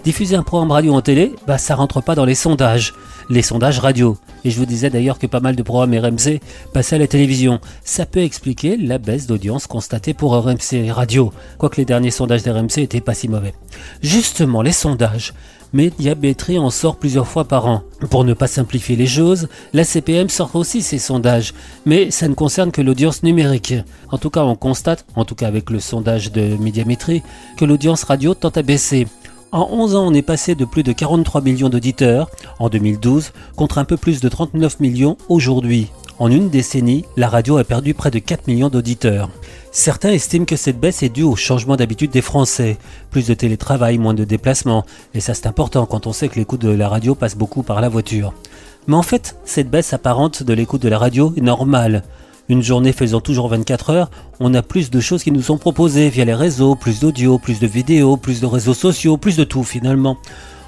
diffuser 0.03 0.35
un 0.35 0.43
programme 0.43 0.71
radio 0.71 0.93
en 0.93 1.01
télé, 1.01 1.33
bah 1.47 1.57
ça 1.57 1.75
rentre 1.75 2.01
pas 2.01 2.15
dans 2.15 2.25
les 2.25 2.35
sondages, 2.35 2.93
les 3.29 3.41
sondages 3.41 3.79
radio. 3.79 4.17
Et 4.43 4.49
je 4.49 4.57
vous 4.57 4.65
disais 4.65 4.89
d'ailleurs 4.89 5.19
que 5.19 5.27
pas 5.27 5.39
mal 5.39 5.55
de 5.55 5.63
programmes 5.63 5.93
RMC 5.93 6.39
passaient 6.73 6.95
à 6.95 6.99
la 6.99 7.07
télévision. 7.07 7.59
Ça 7.83 8.05
peut 8.05 8.21
expliquer 8.21 8.77
la 8.77 8.97
baisse 8.97 9.27
d'audience 9.27 9.67
constatée 9.67 10.13
pour 10.13 10.33
RMC 10.35 10.91
Radio, 10.91 11.31
quoique 11.57 11.77
les 11.77 11.85
derniers 11.85 12.11
sondages 12.11 12.43
d'RMC 12.43 12.79
étaient 12.79 13.01
pas 13.01 13.13
si 13.13 13.27
mauvais. 13.27 13.53
Justement, 14.01 14.61
les 14.61 14.71
sondages 14.71 15.33
mais 15.73 15.89
Diabétrie 15.89 16.59
en 16.59 16.69
sort 16.69 16.97
plusieurs 16.97 17.27
fois 17.27 17.45
par 17.45 17.65
an. 17.65 17.83
Pour 18.09 18.23
ne 18.23 18.33
pas 18.33 18.47
simplifier 18.47 18.95
les 18.95 19.07
choses, 19.07 19.47
la 19.73 19.83
CPM 19.83 20.29
sort 20.29 20.55
aussi 20.55 20.81
ses 20.81 20.99
sondages, 20.99 21.53
mais 21.85 22.11
ça 22.11 22.27
ne 22.27 22.33
concerne 22.33 22.71
que 22.71 22.81
l'audience 22.81 23.23
numérique. 23.23 23.73
En 24.11 24.17
tout 24.17 24.29
cas, 24.29 24.43
on 24.43 24.55
constate, 24.55 25.05
en 25.15 25.25
tout 25.25 25.35
cas 25.35 25.47
avec 25.47 25.69
le 25.69 25.79
sondage 25.79 26.31
de 26.31 26.57
Médiamétrie, 26.57 27.23
que 27.57 27.65
l'audience 27.65 28.03
radio 28.03 28.33
tend 28.33 28.49
à 28.49 28.61
baisser. 28.61 29.07
En 29.53 29.67
11 29.69 29.95
ans, 29.95 30.07
on 30.07 30.13
est 30.13 30.21
passé 30.21 30.55
de 30.55 30.63
plus 30.63 30.83
de 30.83 30.93
43 30.93 31.41
millions 31.41 31.67
d'auditeurs 31.67 32.29
en 32.59 32.69
2012 32.69 33.33
contre 33.57 33.79
un 33.79 33.83
peu 33.83 33.97
plus 33.97 34.21
de 34.21 34.29
39 34.29 34.79
millions 34.79 35.17
aujourd'hui. 35.27 35.89
En 36.21 36.29
une 36.29 36.49
décennie, 36.49 37.03
la 37.17 37.27
radio 37.27 37.57
a 37.57 37.63
perdu 37.63 37.95
près 37.95 38.11
de 38.11 38.19
4 38.19 38.45
millions 38.45 38.69
d'auditeurs. 38.69 39.31
Certains 39.71 40.11
estiment 40.11 40.45
que 40.45 40.55
cette 40.55 40.79
baisse 40.79 41.01
est 41.01 41.09
due 41.09 41.23
au 41.23 41.35
changement 41.35 41.75
d'habitude 41.75 42.11
des 42.11 42.21
Français. 42.21 42.77
Plus 43.09 43.25
de 43.25 43.33
télétravail, 43.33 43.97
moins 43.97 44.13
de 44.13 44.23
déplacements. 44.23 44.85
Et 45.15 45.19
ça 45.19 45.33
c'est 45.33 45.47
important 45.47 45.87
quand 45.87 46.05
on 46.05 46.13
sait 46.13 46.29
que 46.29 46.35
l'écoute 46.35 46.61
de 46.61 46.69
la 46.69 46.89
radio 46.89 47.15
passe 47.15 47.35
beaucoup 47.35 47.63
par 47.63 47.81
la 47.81 47.89
voiture. 47.89 48.35
Mais 48.85 48.93
en 48.93 49.01
fait, 49.01 49.35
cette 49.45 49.71
baisse 49.71 49.93
apparente 49.93 50.43
de 50.43 50.53
l'écoute 50.53 50.83
de 50.83 50.89
la 50.89 50.99
radio 50.99 51.33
est 51.37 51.41
normale. 51.41 52.03
Une 52.49 52.61
journée 52.61 52.93
faisant 52.93 53.19
toujours 53.19 53.47
24 53.47 53.89
heures, 53.89 54.11
on 54.39 54.53
a 54.53 54.61
plus 54.61 54.91
de 54.91 54.99
choses 54.99 55.23
qui 55.23 55.31
nous 55.31 55.41
sont 55.41 55.57
proposées 55.57 56.09
via 56.09 56.23
les 56.23 56.35
réseaux, 56.35 56.75
plus 56.75 56.99
d'audio, 56.99 57.39
plus 57.39 57.59
de 57.59 57.65
vidéos, 57.65 58.15
plus 58.15 58.41
de 58.41 58.45
réseaux 58.45 58.75
sociaux, 58.75 59.17
plus 59.17 59.37
de 59.37 59.43
tout 59.43 59.63
finalement. 59.63 60.17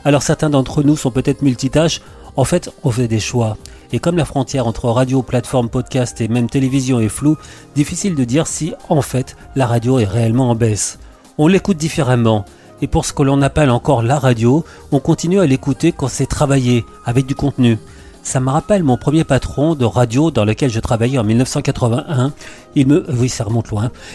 Alors 0.04 0.24
certains 0.24 0.50
d'entre 0.50 0.82
nous 0.82 0.98
sont 0.98 1.12
peut-être 1.12 1.44
multitâches, 1.44 2.02
en 2.38 2.44
fait 2.44 2.72
on 2.84 2.90
fait 2.90 3.08
des 3.08 3.20
choix. 3.20 3.56
Et 3.94 4.00
comme 4.00 4.18
la 4.18 4.26
frontière 4.26 4.66
entre 4.66 4.90
radio, 4.90 5.22
plateforme, 5.22 5.70
podcast 5.70 6.20
et 6.20 6.28
même 6.28 6.50
télévision 6.50 7.00
est 7.00 7.10
floue, 7.10 7.38
difficile 7.76 8.16
de 8.16 8.24
dire 8.24 8.48
si, 8.48 8.74
en 8.90 9.04
fait, 9.04 9.38
la 9.56 9.68
radio 9.68 10.00
est 10.00 10.06
réellement 10.06 10.50
en 10.50 10.56
baisse. 10.56 10.98
On 11.38 11.48
l'écoute 11.48 11.78
différemment. 11.78 12.44
Et 12.82 12.88
pour 12.88 13.06
ce 13.06 13.14
que 13.14 13.22
l'on 13.22 13.44
appelle 13.44 13.70
encore 13.70 14.02
la 14.02 14.18
radio, 14.18 14.66
on 14.92 15.00
continue 15.00 15.40
à 15.40 15.46
l'écouter 15.46 15.92
quand 15.92 16.08
c'est 16.08 16.26
travaillé, 16.26 16.86
avec 17.06 17.28
du 17.28 17.36
contenu. 17.36 17.78
Ça 18.24 18.40
me 18.40 18.50
rappelle 18.50 18.84
mon 18.84 18.98
premier 18.98 19.26
patron 19.26 19.76
de 19.76 19.86
radio 19.86 20.32
dans 20.32 20.44
lequel 20.44 20.72
je 20.72 20.80
travaillais 20.80 21.20
en 21.20 21.24
1981. 21.24 22.34
Il 22.74 22.88
me. 22.88 23.06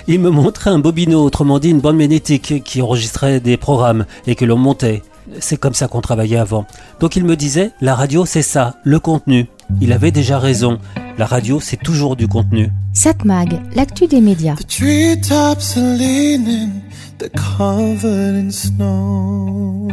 Il 0.09 0.21
me 0.21 0.31
montrait 0.31 0.71
un 0.71 0.81
bobino, 0.81 1.23
autrement 1.23 1.61
dit 1.61 1.71
une 1.71 1.81
bande 1.81 1.99
magnétique 1.99 2.65
qui 2.65 2.83
enregistrait 2.83 3.39
des 3.39 3.57
programmes 3.57 4.07
et 4.27 4.35
que 4.35 4.45
l'on 4.45 4.59
montait. 4.59 5.05
C'est 5.41 5.57
comme 5.57 5.75
ça 5.75 5.89
qu'on 5.89 6.01
travaillait 6.01 6.39
avant. 6.39 6.67
Donc 7.01 7.17
il 7.17 7.25
me 7.25 7.37
disait, 7.37 7.71
la 7.81 7.95
radio 7.95 8.25
c'est 8.27 8.43
ça, 8.43 8.77
le 8.85 8.99
contenu. 8.99 9.47
Il 9.81 9.93
avait 9.93 10.11
déjà 10.11 10.39
raison. 10.39 10.79
La 11.19 11.27
radio, 11.27 11.61
c'est 11.61 11.77
toujours 11.77 12.15
du 12.17 12.29
contenu. 12.29 12.71
Satmag, 12.93 13.61
l'actu 13.75 14.07
des 14.07 14.21
médias. 14.21 14.55
The 14.55 14.67
treetops 14.67 15.77
are 15.77 15.97
leaning, 15.97 16.71
they're 17.19 17.29
covered 17.31 18.37
in 18.37 18.51
snow. 18.51 19.89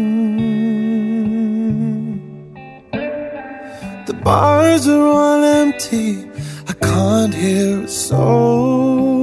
The 4.06 4.14
bars 4.24 4.88
are 4.88 5.06
all 5.06 5.44
empty, 5.44 6.25
can't 6.82 7.34
hear 7.34 7.82
a 7.82 7.88
soul. 7.88 9.16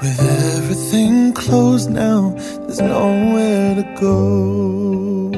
With 0.00 0.20
everything 0.56 1.32
closed 1.32 1.90
now, 1.90 2.34
there's 2.62 2.80
nowhere 2.80 3.74
to 3.74 3.84
go. 4.00 5.30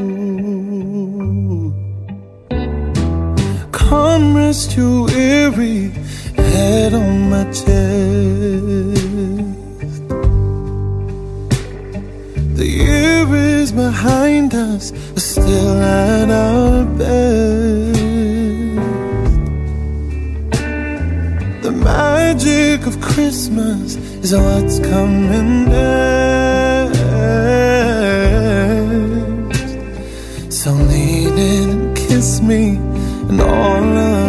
Come 3.72 4.36
rest 4.36 4.76
your 4.76 5.04
weary 5.04 5.90
head 6.36 6.94
on 6.94 7.30
my 7.30 7.44
chest. 7.44 7.72
The 12.58 12.66
year 12.66 13.26
is 13.34 13.72
behind 13.72 14.54
us, 14.54 14.92
still 15.16 15.80
at 15.80 16.30
our 16.30 16.84
best. 16.84 17.91
magic 22.32 22.86
of 22.86 22.98
Christmas 23.00 23.96
is 24.24 24.32
what's 24.34 24.78
coming 24.78 25.68
next. 25.68 26.98
So 30.50 30.72
lean 30.72 31.36
in 31.38 31.70
and 31.70 31.96
kiss 31.96 32.40
me, 32.40 32.76
and 33.28 33.40
all 33.40 33.98
of 33.98 34.21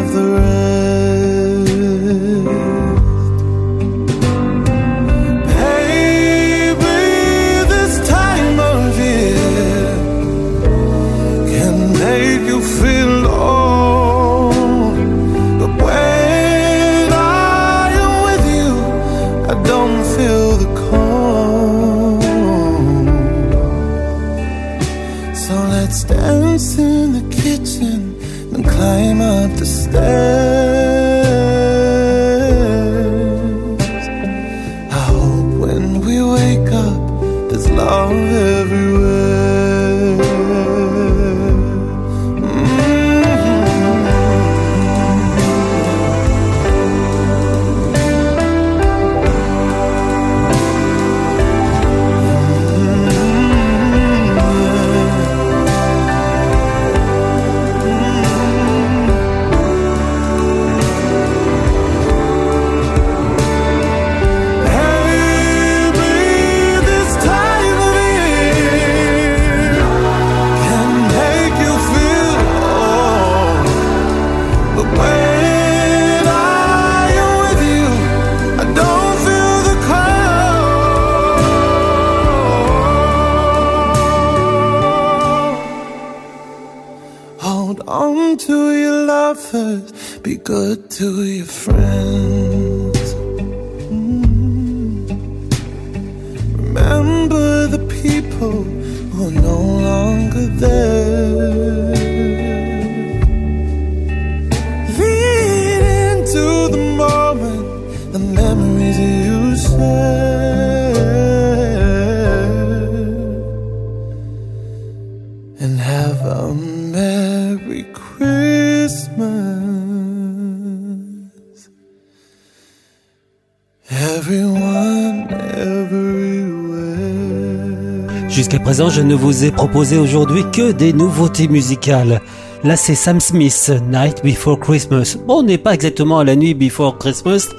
je 128.73 129.01
ne 129.01 129.13
vous 129.13 129.43
ai 129.45 129.51
proposé 129.51 129.99
aujourd'hui 129.99 130.43
que 130.51 130.71
des 130.71 130.93
nouveautés 130.93 131.47
musicales. 131.47 132.21
Là, 132.63 132.75
c'est 132.75 132.95
Sam 132.95 133.19
Smith, 133.19 133.71
Night 133.87 134.23
Before 134.23 134.59
Christmas. 134.59 135.15
Bon, 135.27 135.39
on 135.39 135.43
n'est 135.43 135.59
pas 135.59 135.75
exactement 135.75 136.17
à 136.17 136.23
la 136.23 136.35
nuit 136.35 136.55
Before 136.55 136.97
Christmas, 136.97 137.49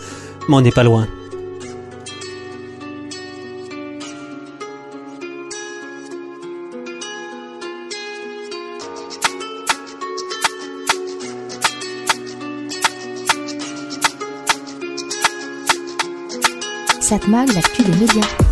mais 0.49 0.57
on 0.57 0.61
n'est 0.61 0.73
pas 0.73 0.83
loin. 0.83 1.07
Satmag, 17.01 17.53
l'actu 17.55 17.83
des 17.83 17.97
médias. 17.99 18.44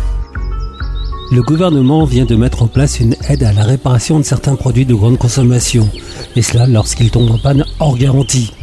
Le 1.33 1.41
gouvernement 1.41 2.05
vient 2.05 2.25
de 2.25 2.35
mettre 2.35 2.61
en 2.61 2.67
place 2.67 2.99
une 2.99 3.15
aide 3.27 3.41
à 3.41 3.51
la 3.51 3.63
réparation 3.63 4.19
de 4.19 4.23
certains 4.23 4.55
produits 4.55 4.85
de 4.85 4.93
grande 4.93 5.17
consommation, 5.17 5.89
et 6.35 6.43
cela 6.43 6.67
lorsqu'ils 6.67 7.09
tombent 7.09 7.31
en 7.31 7.39
panne 7.39 7.65
hors 7.79 7.97
garantie. 7.97 8.53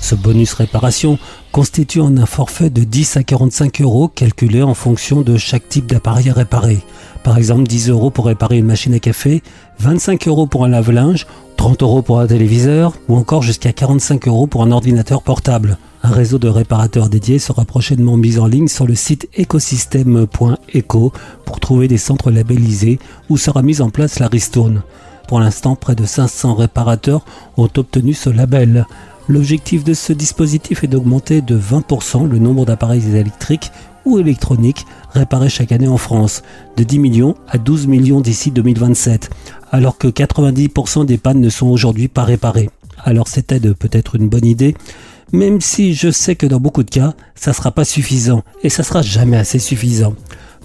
Ce 0.00 0.16
bonus 0.16 0.52
réparation 0.54 1.20
constitue 1.52 2.00
un 2.00 2.26
forfait 2.26 2.68
de 2.68 2.82
10 2.82 3.18
à 3.18 3.22
45 3.22 3.80
euros 3.80 4.08
calculé 4.08 4.60
en 4.60 4.74
fonction 4.74 5.20
de 5.20 5.36
chaque 5.36 5.68
type 5.68 5.86
d'appareil 5.86 6.28
à 6.30 6.32
réparer. 6.32 6.78
Par 7.22 7.38
exemple 7.38 7.62
10 7.62 7.90
euros 7.90 8.10
pour 8.10 8.26
réparer 8.26 8.58
une 8.58 8.66
machine 8.66 8.94
à 8.94 8.98
café, 8.98 9.40
25 9.78 10.26
euros 10.26 10.48
pour 10.48 10.64
un 10.64 10.68
lave-linge, 10.68 11.28
30 11.56 11.84
euros 11.84 12.02
pour 12.02 12.18
un 12.18 12.26
téléviseur 12.26 12.94
ou 13.08 13.14
encore 13.14 13.42
jusqu'à 13.42 13.72
45 13.72 14.26
euros 14.26 14.48
pour 14.48 14.64
un 14.64 14.72
ordinateur 14.72 15.22
portable. 15.22 15.78
Un 16.06 16.12
réseau 16.12 16.38
de 16.38 16.46
réparateurs 16.46 17.08
dédiés 17.08 17.40
sera 17.40 17.64
prochainement 17.64 18.16
mis 18.16 18.38
en 18.38 18.46
ligne 18.46 18.68
sur 18.68 18.86
le 18.86 18.94
site 18.94 19.28
écosystème.eco 19.34 21.12
pour 21.44 21.58
trouver 21.58 21.88
des 21.88 21.98
centres 21.98 22.30
labellisés 22.30 23.00
où 23.28 23.36
sera 23.36 23.60
mise 23.60 23.82
en 23.82 23.90
place 23.90 24.20
la 24.20 24.28
ristourne. 24.28 24.84
Pour 25.26 25.40
l'instant, 25.40 25.74
près 25.74 25.96
de 25.96 26.04
500 26.04 26.54
réparateurs 26.54 27.24
ont 27.56 27.68
obtenu 27.76 28.14
ce 28.14 28.30
label. 28.30 28.86
L'objectif 29.26 29.82
de 29.82 29.94
ce 29.94 30.12
dispositif 30.12 30.84
est 30.84 30.86
d'augmenter 30.86 31.40
de 31.40 31.58
20% 31.58 32.28
le 32.28 32.38
nombre 32.38 32.66
d'appareils 32.66 33.08
électriques 33.08 33.72
ou 34.04 34.20
électroniques 34.20 34.86
réparés 35.12 35.48
chaque 35.48 35.72
année 35.72 35.88
en 35.88 35.98
France, 35.98 36.44
de 36.76 36.84
10 36.84 37.00
millions 37.00 37.34
à 37.48 37.58
12 37.58 37.88
millions 37.88 38.20
d'ici 38.20 38.52
2027, 38.52 39.30
alors 39.72 39.98
que 39.98 40.06
90% 40.06 41.04
des 41.04 41.18
pannes 41.18 41.40
ne 41.40 41.50
sont 41.50 41.66
aujourd'hui 41.66 42.06
pas 42.06 42.22
réparées. 42.22 42.70
Alors 43.04 43.26
cette 43.26 43.50
aide 43.50 43.72
peut 43.74 43.90
être 43.90 44.14
une 44.14 44.28
bonne 44.28 44.46
idée, 44.46 44.76
même 45.32 45.60
si 45.60 45.94
je 45.94 46.10
sais 46.10 46.36
que 46.36 46.46
dans 46.46 46.60
beaucoup 46.60 46.82
de 46.82 46.90
cas, 46.90 47.14
ça 47.34 47.52
sera 47.52 47.70
pas 47.70 47.84
suffisant 47.84 48.42
et 48.62 48.68
ça 48.68 48.82
sera 48.82 49.02
jamais 49.02 49.36
assez 49.36 49.58
suffisant. 49.58 50.14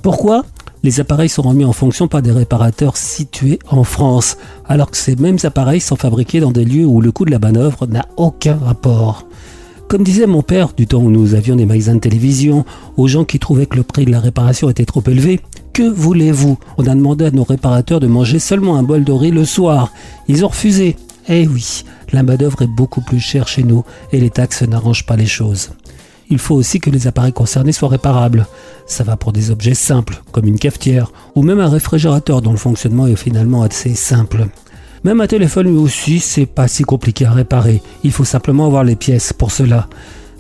Pourquoi 0.02 0.46
les 0.84 1.00
appareils 1.00 1.30
sont 1.30 1.44
remis 1.44 1.66
en 1.66 1.74
fonction 1.74 2.08
par 2.08 2.22
des 2.22 2.32
réparateurs 2.32 2.98
situés 2.98 3.60
en 3.70 3.84
France, 3.84 4.38
alors 4.68 4.90
que 4.90 4.98
ces 4.98 5.16
mêmes 5.16 5.38
appareils 5.44 5.82
sont 5.82 5.96
fabriqués 5.96 6.40
dans 6.40 6.52
des 6.52 6.66
lieux 6.66 6.86
où 6.86 7.02
le 7.02 7.12
coût 7.12 7.26
de 7.26 7.32
la 7.32 7.40
manœuvre 7.40 7.86
n'a 7.86 8.06
aucun 8.18 8.58
rapport? 8.58 9.28
Comme 9.88 10.04
disait 10.04 10.26
mon 10.26 10.42
père 10.42 10.70
du 10.76 10.88
temps 10.88 11.02
où 11.02 11.12
nous 11.12 11.36
avions 11.36 11.56
des 11.56 11.66
magasins 11.66 11.96
de 11.96 12.00
télévision, 12.00 12.66
aux 12.98 13.08
gens 13.08 13.26
qui 13.26 13.40
trouvaient 13.40 13.66
que 13.66 13.76
le 13.76 13.84
prix 13.84 14.06
de 14.06 14.12
la 14.12 14.22
réparation 14.22 14.70
était 14.70 14.86
trop 14.86 15.04
élevé, 15.06 15.42
que 15.74 15.84
voulez-vous? 15.84 16.58
On 16.78 16.88
a 16.88 16.96
demandé 16.96 17.26
à 17.26 17.32
nos 17.32 17.44
réparateurs 17.44 18.00
de 18.00 18.08
manger 18.08 18.40
seulement 18.40 18.78
un 18.78 18.84
bol 18.84 19.04
de 19.04 19.12
riz 19.12 19.32
le 19.32 19.46
soir. 19.46 19.92
Ils 20.28 20.46
ont 20.46 20.48
refusé. 20.48 20.96
Eh 21.34 21.48
oui, 21.48 21.86
la 22.12 22.24
main-d'œuvre 22.24 22.64
est 22.64 22.68
beaucoup 22.68 23.00
plus 23.00 23.22
chère 23.22 23.48
chez 23.48 23.64
nous 23.64 23.86
et 24.12 24.20
les 24.20 24.30
taxes 24.30 24.64
n'arrangent 24.64 25.06
pas 25.06 25.16
les 25.16 25.26
choses. 25.26 25.70
Il 26.30 26.40
faut 26.40 26.56
aussi 26.56 26.82
que 26.82 26.90
les 26.90 27.08
appareils 27.08 27.32
concernés 27.32 27.72
soient 27.72 27.88
réparables. 27.88 28.46
Ça 28.86 29.06
va 29.06 29.16
pour 29.16 29.32
des 29.32 29.50
objets 29.50 29.74
simples, 29.74 30.22
comme 30.34 30.46
une 30.46 30.60
cafetière, 30.60 31.14
ou 31.36 31.42
même 31.42 31.62
un 31.62 31.70
réfrigérateur 31.70 32.42
dont 32.42 32.52
le 32.52 32.58
fonctionnement 32.58 33.08
est 33.08 33.16
finalement 33.16 33.64
assez 33.64 33.96
simple. 33.96 34.48
Même 35.06 35.22
un 35.22 35.28
téléphone 35.28 35.68
lui 35.68 35.78
aussi, 35.78 36.20
c'est 36.20 36.46
pas 36.46 36.68
si 36.68 36.84
compliqué 36.84 37.26
à 37.26 37.32
réparer. 37.32 37.82
Il 38.04 38.12
faut 38.12 38.26
simplement 38.26 38.66
avoir 38.66 38.84
les 38.84 38.98
pièces 38.98 39.32
pour 39.32 39.52
cela. 39.52 39.88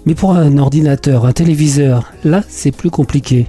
Mais 0.05 0.13
pour 0.13 0.33
un 0.33 0.57
ordinateur, 0.57 1.25
un 1.25 1.31
téléviseur, 1.31 2.11
là, 2.25 2.43
c'est 2.49 2.75
plus 2.75 2.89
compliqué. 2.89 3.47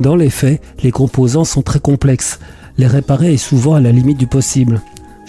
Dans 0.00 0.16
les 0.16 0.30
faits, 0.30 0.60
les 0.82 0.90
composants 0.90 1.44
sont 1.44 1.62
très 1.62 1.78
complexes. 1.78 2.40
Les 2.76 2.88
réparer 2.88 3.34
est 3.34 3.36
souvent 3.36 3.74
à 3.74 3.80
la 3.80 3.92
limite 3.92 4.18
du 4.18 4.26
possible. 4.26 4.80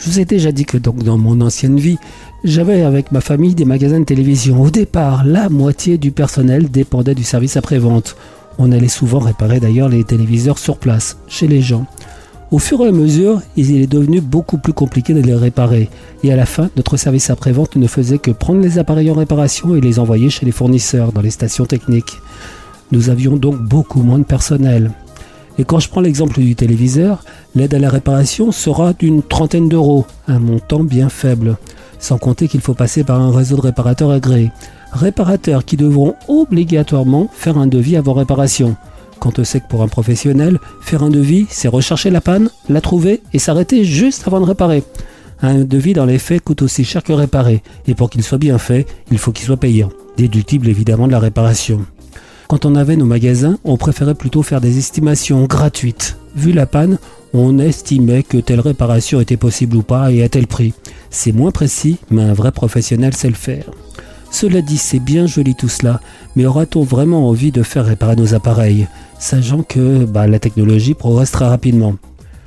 Je 0.04 0.10
vous 0.10 0.20
ai 0.20 0.26
déjà 0.26 0.51
dit 0.51 0.66
que 0.66 0.78
donc 0.78 1.01
dans 1.01 1.18
mon 1.18 1.39
ancienne 1.39 1.80
vie, 1.80 1.97
j'avais 2.43 2.82
avec 2.82 3.14
ma 3.14 3.22
famille 3.22 3.56
des 3.56 3.64
magasins 3.64 4.01
de 4.01 4.06
télévision. 4.06 4.62
Au 4.62 4.70
départ, 4.70 5.24
la 5.24 5.47
moitié 5.47 5.97
du 5.97 6.12
personnel 6.12 6.70
dépendait 6.70 7.16
du 7.16 7.24
service 7.24 7.56
après-vente. 7.56 8.18
On 8.58 8.74
allait 8.74 8.89
souvent 8.89 9.20
réparer 9.20 9.62
d'ailleurs 9.62 9.88
les 9.88 10.04
téléviseurs 10.04 10.58
sur 10.58 10.78
place, 10.78 11.18
chez 11.30 11.47
les 11.47 11.62
gens. 11.62 11.86
Au 12.51 12.60
fur 12.60 12.82
et 12.82 12.89
à 12.89 12.91
mesure, 12.91 13.41
il 13.56 13.78
est 13.78 13.88
devenu 13.88 14.20
beaucoup 14.20 14.58
plus 14.58 14.74
compliqué 14.74 15.14
de 15.14 15.22
les 15.22 15.36
réparer. 15.36 15.89
Et 16.22 16.34
à 16.34 16.36
la 16.36 16.45
fin, 16.45 16.70
notre 16.76 16.97
service 16.97 17.30
après-vente 17.30 17.78
ne 17.78 17.88
faisait 17.88 18.18
que 18.18 18.32
prendre 18.32 18.60
les 18.60 18.80
appareils 18.80 19.10
en 19.10 19.16
réparation 19.16 19.74
et 19.74 19.80
les 19.80 19.99
envoyer 19.99 20.30
chez 20.30 20.45
les 20.45 20.51
fournisseurs 20.51 21.14
dans 21.14 21.22
les 21.22 21.32
stations 21.32 21.66
techniques. 21.66 22.18
Nous 22.91 23.10
avions 23.10 23.38
donc 23.38 23.56
beaucoup 23.56 24.04
moins 24.04 24.20
de 24.20 24.26
personnel. 24.26 24.91
Et 25.60 25.64
quand 25.66 25.80
je 25.80 25.89
prends 25.89 26.01
l'exemple 26.01 26.39
du 26.39 26.56
téléviseur, 26.56 27.24
l'aide 27.56 27.74
à 27.74 27.80
la 27.80 27.89
réparation 27.89 28.51
sera 28.51 28.93
d'une 28.93 29.22
trentaine 29.22 29.70
d'euros, 29.70 30.06
un 30.28 30.39
montant 30.39 30.84
bien 30.84 31.10
faible. 31.10 31.58
sans 31.99 32.18
compter 32.18 32.49
qu'il 32.49 32.60
faut 32.60 32.74
passer 32.74 33.06
par 33.06 33.22
un 33.22 33.32
réseau 33.32 33.56
de 33.56 33.62
réparateurs 33.62 34.12
agréés. 34.12 34.51
Réparateurs 34.91 35.64
qui 35.64 35.78
devront 35.78 36.16
obligatoirement 36.28 37.30
faire 37.32 37.58
un 37.58 37.66
devis 37.66 37.95
avant 37.95 38.14
réparation. 38.14 38.76
Quand 39.20 39.39
on 39.39 39.45
sait 39.45 39.62
que 39.62 39.70
pour 39.70 39.84
un 39.84 39.88
professionnel, 39.88 40.60
faire 40.82 41.01
un 41.01 41.10
devis, 41.10 41.45
c'est 41.49 41.70
rechercher 41.70 42.10
la 42.10 42.20
panne, 42.20 42.49
la 42.68 42.82
trouver 42.82 43.22
et 43.32 43.39
s'arrêter 43.39 43.86
juste 43.86 44.28
avant 44.28 44.41
de 44.41 44.45
réparer. 44.45 44.84
Un 45.41 45.60
devis 45.60 45.93
dans 45.93 46.06
les 46.06 46.20
faits 46.20 46.43
coûte 46.43 46.62
aussi 46.62 46.84
cher 46.84 47.04
que 47.04 47.14
réparer, 47.14 47.64
et 47.88 47.95
pour 47.95 48.10
qu'il 48.10 48.22
soit 48.22 48.38
bien 48.38 48.58
fait, 48.58 48.86
il 49.10 49.18
faut 49.18 49.32
qu'il 49.32 49.45
soit 49.45 49.56
payant, 49.56 49.89
déductible 50.18 50.68
évidemment 50.68 51.08
de 51.08 51.14
la 51.14 51.20
réparation. 51.20 51.86
Quand 52.47 52.65
on 52.65 52.75
avait 52.75 52.97
nos 52.97 53.05
magasins, 53.05 53.57
on 53.63 53.77
préférait 53.77 54.15
plutôt 54.15 54.43
faire 54.43 54.61
des 54.61 54.77
estimations 54.77 55.45
gratuites. 55.45 56.17
Vu 56.35 56.51
la 56.51 56.65
panne, 56.65 56.97
on 57.33 57.57
estimait 57.57 58.23
que 58.23 58.37
telle 58.37 58.59
réparation 58.59 59.19
était 59.19 59.37
possible 59.37 59.77
ou 59.77 59.81
pas 59.81 60.11
et 60.11 60.23
à 60.23 60.29
tel 60.29 60.47
prix. 60.47 60.73
C'est 61.09 61.31
moins 61.31 61.51
précis, 61.51 61.97
mais 62.11 62.23
un 62.23 62.33
vrai 62.33 62.51
professionnel 62.51 63.13
sait 63.13 63.29
le 63.29 63.35
faire. 63.35 63.65
Cela 64.31 64.61
dit, 64.61 64.77
c'est 64.77 64.99
bien 64.99 65.27
joli 65.27 65.53
tout 65.55 65.69
cela, 65.69 66.01
mais 66.35 66.45
aura-t-on 66.45 66.83
vraiment 66.83 67.29
envie 67.29 67.51
de 67.51 67.61
faire 67.61 67.85
réparer 67.85 68.15
nos 68.15 68.33
appareils, 68.33 68.87
sachant 69.19 69.61
que 69.61 70.05
bah, 70.05 70.27
la 70.27 70.39
technologie 70.39 70.95
progresse 70.95 71.29
très 71.29 71.45
rapidement 71.45 71.95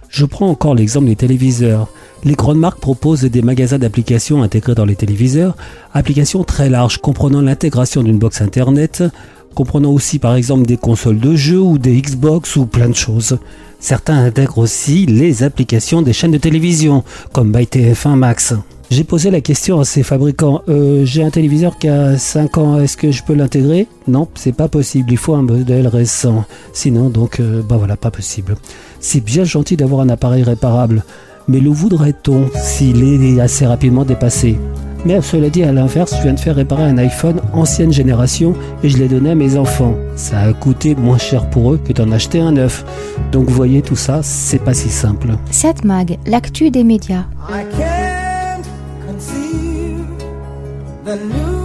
Je 0.09 0.25
prends 0.25 0.51
encore 0.51 0.75
l'exemple 0.75 1.07
des 1.07 1.17
téléviseurs. 1.17 1.89
Les 2.25 2.35
grandes 2.35 2.59
marques 2.59 2.81
proposent 2.81 3.23
des 3.23 3.43
magasins 3.43 3.79
d'applications 3.79 4.43
intégrés 4.43 4.75
dans 4.75 4.85
les 4.85 4.97
téléviseurs, 4.97 5.57
applications 5.95 6.43
très 6.43 6.69
larges 6.69 6.99
comprenant 6.99 7.41
l'intégration 7.41 8.03
d'une 8.03 8.19
box 8.19 8.41
internet, 8.41 9.05
comprenant 9.57 9.91
aussi 9.91 10.19
par 10.19 10.37
exemple 10.37 10.67
des 10.67 10.77
consoles 10.77 11.19
de 11.19 11.35
jeux 11.35 11.61
ou 11.61 11.79
des 11.79 12.01
Xbox 12.01 12.57
ou 12.57 12.67
plein 12.67 12.91
de 12.91 12.95
choses. 12.95 13.39
Certains 13.81 14.19
intègrent 14.19 14.59
aussi 14.59 15.07
les 15.07 15.43
applications 15.43 16.03
des 16.03 16.13
chaînes 16.13 16.31
de 16.31 16.39
télévision, 16.39 17.03
comme 17.33 17.53
ByTF1 17.53 18.17
Max. 18.17 18.55
J'ai 18.91 19.03
posé 19.03 19.31
la 19.31 19.41
question 19.41 19.81
à 19.81 19.85
ces 19.85 20.03
fabricants, 20.03 20.63
euh, 20.69 21.05
j'ai 21.05 21.25
un 21.25 21.31
téléviseur 21.31 21.79
qui 21.79 21.89
a 21.89 22.19
5 22.19 22.59
ans, 22.59 22.81
est-ce 22.81 22.97
que 22.97 23.11
je 23.11 23.25
peux 23.25 23.35
l'intégrer? 23.35 23.89
Non, 24.07 24.29
c'est 24.35 24.55
pas 24.55 24.69
possible, 24.69 25.11
il 25.11 25.17
faut 25.17 25.35
un 25.35 25.43
modèle 25.43 25.89
récent. 25.89 26.45
Sinon, 26.73 27.09
donc, 27.09 27.41
euh, 27.41 27.63
bah 27.67 27.77
voilà, 27.79 27.97
pas 27.97 28.11
possible. 28.11 28.57
C'est 29.01 29.25
bien 29.25 29.45
gentil 29.45 29.77
d'avoir 29.77 30.03
un 30.03 30.09
appareil 30.11 30.43
réparable, 30.43 31.03
mais 31.49 31.61
le 31.61 31.71
voudrait-on 31.71 32.51
s'il 32.63 33.03
est 33.03 33.41
assez 33.41 33.67
rapidement 33.67 34.05
dépassé? 34.05 34.59
Mais 35.07 35.21
cela 35.23 35.49
dit, 35.49 35.63
à 35.63 35.73
l'inverse, 35.73 36.15
je 36.17 36.23
viens 36.23 36.35
de 36.35 36.41
faire 36.41 36.57
réparer 36.57 36.83
un 36.83 36.99
iPhone 36.99 37.41
ancienne 37.53 37.93
génération 37.93 38.55
et 38.83 38.89
je 38.89 38.99
l'ai 38.99 39.07
donné 39.07 39.31
à 39.31 39.35
mes 39.37 39.57
enfants. 39.57 39.95
Ça 40.17 40.41
a 40.41 40.53
coûté 40.53 40.97
moins 40.97 41.19
cher 41.19 41.49
pour 41.49 41.73
eux 41.73 41.81
que 41.83 41.93
d'en 41.93 42.11
acheter 42.11 42.41
un 42.41 42.53
neuf. 42.53 42.85
Donc 43.31 43.47
vous 43.47 43.55
voyez, 43.55 43.83
tout 43.83 43.97
ça, 43.97 44.21
c'est 44.23 44.59
pas 44.59 44.75
si 44.75 44.89
simple. 44.89 45.29
7 45.51 45.85
Mag, 45.85 46.19
l'actu 46.27 46.71
des 46.71 46.83
médias. 46.83 47.25
I 47.49 47.65
can't 47.79 48.67
conceive 49.07 50.07
the 51.05 51.56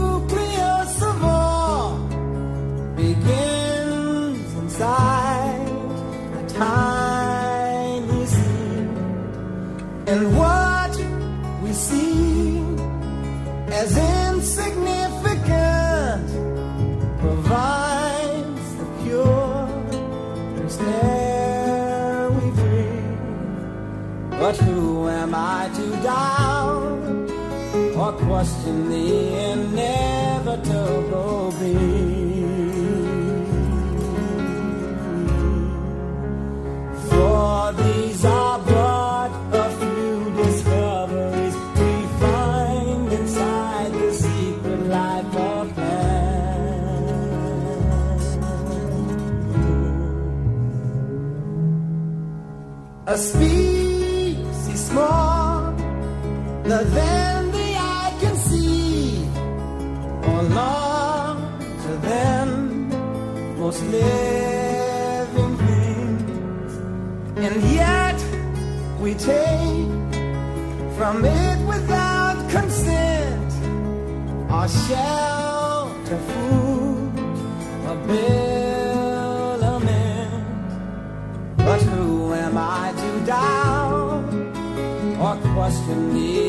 or 28.42 28.46
question 28.46 28.90
the 28.90 28.96
inevitable 28.96 29.51
we 69.12 69.18
take 69.18 69.88
from 70.96 71.26
it 71.26 71.68
without 71.68 72.50
consent 72.50 73.52
our 74.50 74.70
shelter, 74.70 76.18
food, 76.32 77.12
habiliment. 77.88 79.28
But 81.58 81.82
who 81.82 82.34
am 82.34 82.58
I 82.58 82.94
to 83.02 83.26
doubt 83.26 84.34
or 85.20 85.36
question 85.54 86.14
the 86.14 86.41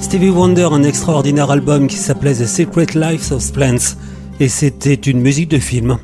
Stevie 0.00 0.30
Wonder, 0.30 0.68
un 0.70 0.84
extraordinaire 0.84 1.50
album 1.50 1.88
qui 1.88 1.96
s'appelait 1.96 2.34
The 2.34 2.46
Secret 2.46 2.86
Lives 2.94 3.32
of 3.32 3.50
Plants, 3.52 3.96
et 4.38 4.48
c'était 4.48 4.94
une 4.94 5.20
musique 5.20 5.48
de 5.48 5.58
film. 5.58 5.98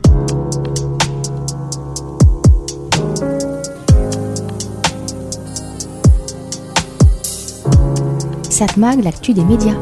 Satmag, 8.59 9.05
l'actu 9.05 9.35
des 9.35 9.45
médias. 9.45 9.77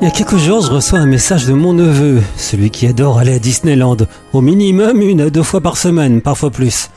Il 0.00 0.04
y 0.04 0.06
a 0.06 0.12
quelques 0.12 0.36
jours, 0.36 0.64
je 0.64 0.70
reçois 0.70 1.00
un 1.00 1.06
message 1.06 1.44
de 1.44 1.54
mon 1.54 1.72
neveu, 1.72 2.22
celui 2.36 2.70
qui 2.70 2.86
adore 2.86 3.18
aller 3.18 3.34
à 3.34 3.40
Disneyland, 3.40 3.96
au 4.32 4.40
minimum 4.40 5.00
une 5.00 5.22
à 5.22 5.30
deux 5.30 5.42
fois 5.42 5.60
par 5.60 5.76
semaine, 5.76 6.20
parfois 6.20 6.52
plus. 6.52 6.88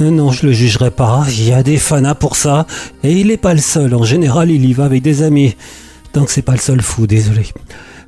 Non, 0.00 0.32
je 0.32 0.44
le 0.44 0.52
jugerai 0.52 0.90
pas, 0.90 1.24
il 1.28 1.48
y 1.48 1.52
a 1.52 1.62
des 1.62 1.76
fanas 1.76 2.16
pour 2.16 2.34
ça, 2.34 2.66
et 3.04 3.12
il 3.12 3.28
n'est 3.28 3.36
pas 3.36 3.54
le 3.54 3.60
seul, 3.60 3.94
en 3.94 4.02
général 4.02 4.50
il 4.50 4.64
y 4.68 4.72
va 4.72 4.86
avec 4.86 5.00
des 5.00 5.22
amis. 5.22 5.54
Donc 6.12 6.28
c'est 6.28 6.42
pas 6.42 6.54
le 6.54 6.58
seul 6.58 6.82
fou, 6.82 7.06
désolé. 7.06 7.46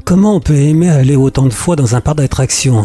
Comment 0.05 0.35
on 0.35 0.41
peut 0.41 0.57
aimer 0.57 0.91
aller 0.91 1.15
autant 1.15 1.47
de 1.47 1.53
fois 1.53 1.77
dans 1.77 1.95
un 1.95 2.01
parc 2.01 2.17
d'attractions? 2.17 2.85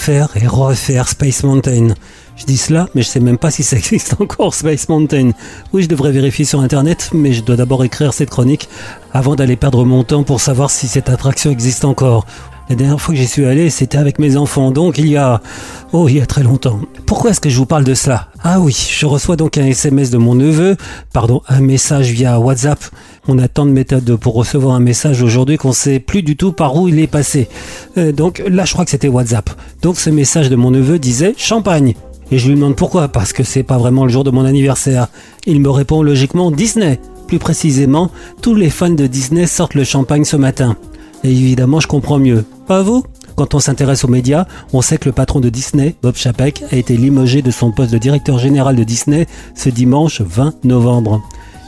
Faire 0.00 0.30
et 0.34 0.46
refaire 0.46 1.08
Space 1.08 1.42
Mountain. 1.42 1.88
Je 2.34 2.46
dis 2.46 2.56
cela, 2.56 2.88
mais 2.94 3.02
je 3.02 3.08
sais 3.08 3.20
même 3.20 3.36
pas 3.36 3.50
si 3.50 3.62
ça 3.62 3.76
existe 3.76 4.16
encore, 4.18 4.54
Space 4.54 4.88
Mountain. 4.88 5.32
Oui, 5.74 5.82
je 5.82 5.88
devrais 5.88 6.10
vérifier 6.10 6.46
sur 6.46 6.60
internet, 6.60 7.10
mais 7.12 7.34
je 7.34 7.42
dois 7.42 7.56
d'abord 7.56 7.84
écrire 7.84 8.14
cette 8.14 8.30
chronique 8.30 8.70
avant 9.12 9.34
d'aller 9.34 9.56
perdre 9.56 9.84
mon 9.84 10.02
temps 10.02 10.22
pour 10.22 10.40
savoir 10.40 10.70
si 10.70 10.88
cette 10.88 11.10
attraction 11.10 11.50
existe 11.50 11.84
encore. 11.84 12.24
La 12.70 12.76
dernière 12.76 13.00
fois 13.00 13.12
que 13.12 13.20
j'y 13.20 13.26
suis 13.26 13.44
allé, 13.46 13.68
c'était 13.68 13.98
avec 13.98 14.20
mes 14.20 14.36
enfants, 14.36 14.70
donc 14.70 14.96
il 14.96 15.08
y 15.08 15.16
a... 15.16 15.42
Oh, 15.92 16.08
il 16.08 16.18
y 16.18 16.20
a 16.20 16.26
très 16.26 16.44
longtemps. 16.44 16.78
Pourquoi 17.04 17.30
est-ce 17.30 17.40
que 17.40 17.50
je 17.50 17.56
vous 17.56 17.66
parle 17.66 17.82
de 17.82 17.94
cela? 17.94 18.28
Ah 18.44 18.60
oui, 18.60 18.72
je 18.96 19.06
reçois 19.06 19.34
donc 19.34 19.58
un 19.58 19.66
SMS 19.66 20.10
de 20.10 20.18
mon 20.18 20.36
neveu, 20.36 20.76
pardon, 21.12 21.42
un 21.48 21.62
message 21.62 22.12
via 22.12 22.38
WhatsApp. 22.38 22.78
On 23.26 23.40
a 23.40 23.48
tant 23.48 23.66
de 23.66 23.72
méthodes 23.72 24.14
pour 24.14 24.34
recevoir 24.34 24.76
un 24.76 24.80
message 24.80 25.20
aujourd'hui 25.20 25.56
qu'on 25.56 25.72
sait 25.72 25.98
plus 25.98 26.22
du 26.22 26.36
tout 26.36 26.52
par 26.52 26.76
où 26.76 26.86
il 26.86 27.00
est 27.00 27.08
passé. 27.08 27.48
Euh, 27.98 28.12
donc 28.12 28.40
là, 28.48 28.64
je 28.64 28.72
crois 28.72 28.84
que 28.84 28.92
c'était 28.92 29.08
WhatsApp. 29.08 29.50
Donc 29.82 29.96
ce 29.96 30.08
message 30.08 30.48
de 30.48 30.54
mon 30.54 30.70
neveu 30.70 31.00
disait 31.00 31.34
champagne. 31.36 31.94
Et 32.30 32.38
je 32.38 32.46
lui 32.46 32.54
demande 32.54 32.76
pourquoi, 32.76 33.08
parce 33.08 33.32
que 33.32 33.42
c'est 33.42 33.64
pas 33.64 33.78
vraiment 33.78 34.04
le 34.04 34.12
jour 34.12 34.22
de 34.22 34.30
mon 34.30 34.44
anniversaire. 34.44 35.08
Il 35.44 35.60
me 35.60 35.70
répond 35.70 36.04
logiquement 36.04 36.52
Disney. 36.52 37.00
Plus 37.26 37.40
précisément, 37.40 38.12
tous 38.42 38.54
les 38.54 38.70
fans 38.70 38.90
de 38.90 39.08
Disney 39.08 39.48
sortent 39.48 39.74
le 39.74 39.82
champagne 39.82 40.24
ce 40.24 40.36
matin. 40.36 40.76
Et 41.24 41.30
évidemment, 41.30 41.80
je 41.80 41.88
comprends 41.88 42.18
mieux. 42.18 42.44
Pas 42.66 42.82
vous? 42.82 43.04
Quand 43.36 43.54
on 43.54 43.58
s'intéresse 43.58 44.04
aux 44.04 44.08
médias, 44.08 44.46
on 44.72 44.82
sait 44.82 44.98
que 44.98 45.08
le 45.08 45.12
patron 45.12 45.40
de 45.40 45.48
Disney, 45.48 45.94
Bob 46.02 46.14
Chapek, 46.14 46.62
a 46.70 46.76
été 46.76 46.96
limogé 46.96 47.42
de 47.42 47.50
son 47.50 47.72
poste 47.72 47.92
de 47.92 47.98
directeur 47.98 48.38
général 48.38 48.76
de 48.76 48.84
Disney 48.84 49.26
ce 49.54 49.70
dimanche 49.70 50.20
20 50.20 50.64
novembre. 50.64 51.22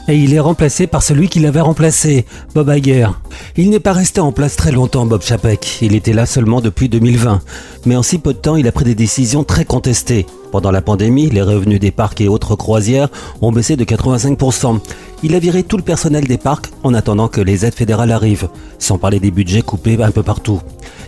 Et 0.09 0.17
il 0.17 0.33
est 0.33 0.39
remplacé 0.39 0.85
par 0.85 1.01
celui 1.01 1.29
qui 1.29 1.39
l'avait 1.39 1.61
remplacé, 1.61 2.25
Bob 2.53 2.69
Iger. 2.75 3.07
Il 3.55 3.69
n'est 3.69 3.79
pas 3.79 3.93
resté 3.93 4.19
en 4.19 4.33
place 4.33 4.57
très 4.57 4.73
longtemps, 4.73 5.05
Bob 5.05 5.21
Chapek. 5.21 5.79
Il 5.81 5.95
était 5.95 6.11
là 6.11 6.25
seulement 6.25 6.59
depuis 6.59 6.89
2020. 6.89 7.41
Mais 7.85 7.95
en 7.95 8.03
si 8.03 8.17
peu 8.17 8.33
de 8.33 8.37
temps, 8.37 8.57
il 8.57 8.67
a 8.67 8.73
pris 8.73 8.83
des 8.83 8.95
décisions 8.95 9.45
très 9.45 9.63
contestées. 9.63 10.25
Pendant 10.51 10.71
la 10.71 10.81
pandémie, 10.81 11.29
les 11.29 11.41
revenus 11.41 11.79
des 11.79 11.91
parcs 11.91 12.19
et 12.19 12.27
autres 12.27 12.57
croisières 12.57 13.07
ont 13.41 13.53
baissé 13.53 13.77
de 13.77 13.85
85%. 13.85 14.79
Il 15.23 15.35
a 15.35 15.39
viré 15.39 15.63
tout 15.63 15.77
le 15.77 15.83
personnel 15.83 16.27
des 16.27 16.37
parcs 16.37 16.69
en 16.83 16.93
attendant 16.93 17.29
que 17.29 17.39
les 17.39 17.65
aides 17.65 17.73
fédérales 17.73 18.11
arrivent, 18.11 18.49
sans 18.79 18.97
parler 18.97 19.21
des 19.21 19.31
budgets 19.31 19.61
coupés 19.61 19.97
un 20.03 20.11
peu 20.11 20.21
partout. 20.21 20.61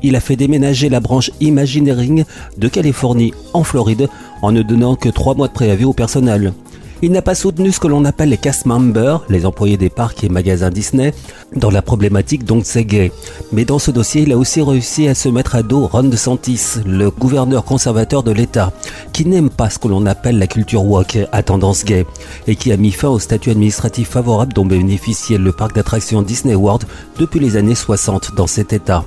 Il 0.04 0.16
a 0.16 0.22
fait 0.22 0.38
déménager 0.38 0.88
la 0.88 1.02
branche 1.02 1.32
Imagineering 1.42 2.24
de 2.58 2.68
Californie 2.70 3.34
en 3.54 3.64
Floride 3.64 4.08
en 4.42 4.54
ne 4.54 4.62
donnant 4.62 4.96
que 4.96 5.10
trois 5.10 5.36
mois 5.36 5.48
de 5.50 5.54
préavis 5.54 5.86
au 5.86 5.94
personnel. 5.94 6.54
Il 7.02 7.12
n'a 7.12 7.22
pas 7.22 7.36
soutenu 7.36 7.72
ce 7.72 7.80
que 7.80 7.88
l'on 7.88 8.06
appelle 8.06 8.30
les 8.30 8.38
cast 8.38 8.66
members, 8.66 9.24
les 9.30 9.46
employés 9.46 9.78
des 9.78 9.90
parcs 9.90 10.24
et 10.24 10.30
magasins 10.30 10.70
Disney, 10.70 11.14
dans 11.56 11.70
la 11.70 11.82
problématique 11.82 12.46
donc 12.46 12.64
c'est 12.66 12.86
gay. 12.86 13.12
Mais 13.52 13.66
dans 13.66 13.80
ce 13.80 13.92
dossier, 13.92 14.22
il 14.22 14.32
a 14.32 14.38
aussi 14.38 14.62
réussi 14.62 15.08
à 15.08 15.16
se 15.16 15.28
mettre 15.28 15.56
à 15.56 15.64
dos 15.64 15.88
Ron 15.88 16.04
DeSantis, 16.04 16.80
le 16.86 17.12
gouverneur 17.12 17.66
conservateur 17.66 18.24
de 18.24 18.32
l'État, 18.32 18.72
qui 19.12 19.26
n'aime 19.26 19.50
pas 19.50 19.70
ce 19.70 19.78
que 19.78 19.90
l'on 19.90 20.06
appelle 20.06 20.40
la 20.40 20.48
culture 20.48 20.86
woke 20.86 21.18
à 21.32 21.44
tendance 21.44 21.84
gay, 21.84 22.06
et 22.48 22.56
qui 22.56 22.72
a 22.72 22.78
mis 22.78 22.92
fin 22.92 23.10
au 23.10 23.20
statut 23.20 23.52
administratif 23.52 24.10
favorable 24.10 24.54
dont 24.54 24.66
bénéficiait 24.66 25.38
le 25.38 25.52
parc 25.52 25.76
d'attractions 25.76 26.22
Disney 26.22 26.56
World 26.56 26.86
depuis 27.20 27.40
les 27.40 27.58
années 27.58 27.76
60 27.76 28.36
dans 28.36 28.48
cet 28.48 28.72
État. 28.72 29.04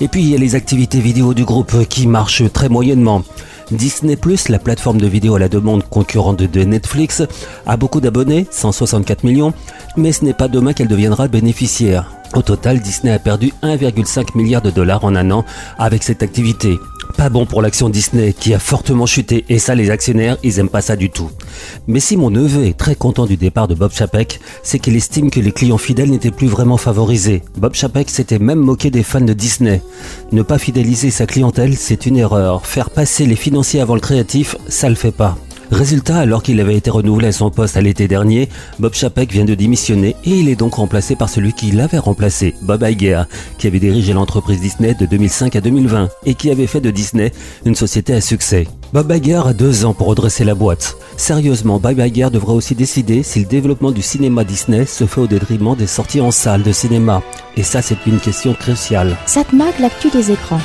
Et 0.00 0.08
puis 0.08 0.22
il 0.22 0.30
y 0.30 0.34
a 0.34 0.38
les 0.38 0.54
activités 0.54 1.00
vidéo 1.00 1.34
du 1.34 1.44
groupe 1.44 1.86
qui 1.88 2.06
marchent 2.06 2.50
très 2.52 2.68
moyennement. 2.68 3.22
Disney 3.70 4.18
la 4.48 4.58
plateforme 4.58 5.00
de 5.00 5.06
vidéo 5.06 5.36
à 5.36 5.38
la 5.38 5.48
demande 5.48 5.88
concurrente 5.88 6.42
de 6.42 6.64
Netflix, 6.64 7.22
a 7.66 7.76
beaucoup 7.76 8.00
d'abonnés, 8.00 8.46
164 8.50 9.24
millions, 9.24 9.52
mais 9.96 10.12
ce 10.12 10.24
n'est 10.24 10.34
pas 10.34 10.48
demain 10.48 10.72
qu'elle 10.72 10.88
deviendra 10.88 11.28
bénéficiaire. 11.28 12.10
Au 12.34 12.42
total, 12.42 12.80
Disney 12.80 13.12
a 13.12 13.18
perdu 13.18 13.52
1,5 13.62 14.36
milliard 14.36 14.60
de 14.60 14.70
dollars 14.70 15.04
en 15.04 15.14
un 15.14 15.30
an 15.30 15.44
avec 15.78 16.02
cette 16.02 16.22
activité. 16.22 16.78
Pas 17.16 17.28
bon 17.28 17.46
pour 17.46 17.62
l'action 17.62 17.88
Disney 17.88 18.32
qui 18.32 18.54
a 18.54 18.58
fortement 18.58 19.06
chuté 19.06 19.44
et 19.48 19.60
ça 19.60 19.76
les 19.76 19.90
actionnaires 19.90 20.36
ils 20.42 20.58
aiment 20.58 20.68
pas 20.68 20.80
ça 20.80 20.96
du 20.96 21.10
tout. 21.10 21.30
Mais 21.86 22.00
si 22.00 22.16
mon 22.16 22.30
neveu 22.30 22.64
est 22.64 22.76
très 22.76 22.96
content 22.96 23.24
du 23.26 23.36
départ 23.36 23.68
de 23.68 23.74
Bob 23.74 23.92
Chapek, 23.92 24.40
c'est 24.64 24.80
qu'il 24.80 24.96
estime 24.96 25.30
que 25.30 25.38
les 25.38 25.52
clients 25.52 25.78
fidèles 25.78 26.10
n'étaient 26.10 26.32
plus 26.32 26.48
vraiment 26.48 26.76
favorisés. 26.76 27.42
Bob 27.56 27.74
Chapek 27.74 28.10
s'était 28.10 28.40
même 28.40 28.58
moqué 28.58 28.90
des 28.90 29.04
fans 29.04 29.20
de 29.20 29.32
Disney. 29.32 29.80
Ne 30.32 30.42
pas 30.42 30.58
fidéliser 30.58 31.10
sa 31.12 31.26
clientèle 31.26 31.76
c'est 31.76 32.06
une 32.06 32.16
erreur. 32.16 32.66
Faire 32.66 32.90
passer 32.90 33.26
les 33.26 33.36
financiers 33.54 33.80
avant 33.80 33.94
le 33.94 34.00
créatif, 34.00 34.56
ça 34.66 34.88
le 34.88 34.96
fait 34.96 35.12
pas. 35.12 35.38
Résultat, 35.70 36.16
alors 36.16 36.42
qu'il 36.42 36.58
avait 36.58 36.74
été 36.74 36.90
renouvelé 36.90 37.28
à 37.28 37.32
son 37.32 37.52
poste 37.52 37.76
à 37.76 37.80
l'été 37.80 38.08
dernier, 38.08 38.48
Bob 38.80 38.94
Chapek 38.94 39.30
vient 39.30 39.44
de 39.44 39.54
démissionner 39.54 40.16
et 40.24 40.30
il 40.30 40.48
est 40.48 40.56
donc 40.56 40.74
remplacé 40.74 41.14
par 41.14 41.28
celui 41.28 41.52
qui 41.52 41.70
l'avait 41.70 41.98
remplacé, 41.98 42.56
Bob 42.62 42.82
Iger, 42.82 43.22
qui 43.56 43.68
avait 43.68 43.78
dirigé 43.78 44.12
l'entreprise 44.12 44.60
Disney 44.60 44.94
de 44.94 45.06
2005 45.06 45.54
à 45.54 45.60
2020 45.60 46.08
et 46.26 46.34
qui 46.34 46.50
avait 46.50 46.66
fait 46.66 46.80
de 46.80 46.90
Disney 46.90 47.32
une 47.64 47.76
société 47.76 48.12
à 48.12 48.20
succès. 48.20 48.66
Bob 48.92 49.12
Iger 49.12 49.42
a 49.46 49.52
deux 49.52 49.84
ans 49.84 49.94
pour 49.94 50.08
redresser 50.08 50.42
la 50.42 50.56
boîte. 50.56 50.96
Sérieusement, 51.16 51.78
Bob 51.78 52.00
Iger 52.00 52.30
devra 52.32 52.54
aussi 52.54 52.74
décider 52.74 53.22
si 53.22 53.38
le 53.38 53.46
développement 53.46 53.92
du 53.92 54.02
cinéma 54.02 54.42
Disney 54.42 54.84
se 54.84 55.06
fait 55.06 55.20
au 55.20 55.28
détriment 55.28 55.76
des 55.76 55.86
sorties 55.86 56.20
en 56.20 56.32
salle 56.32 56.64
de 56.64 56.72
cinéma. 56.72 57.22
Et 57.56 57.62
ça, 57.62 57.82
c'est 57.82 58.04
une 58.06 58.18
question 58.18 58.52
cruciale. 58.52 59.16
Satmag, 59.26 59.74
l'actu 59.78 60.10
des 60.10 60.32
écrans? 60.32 60.60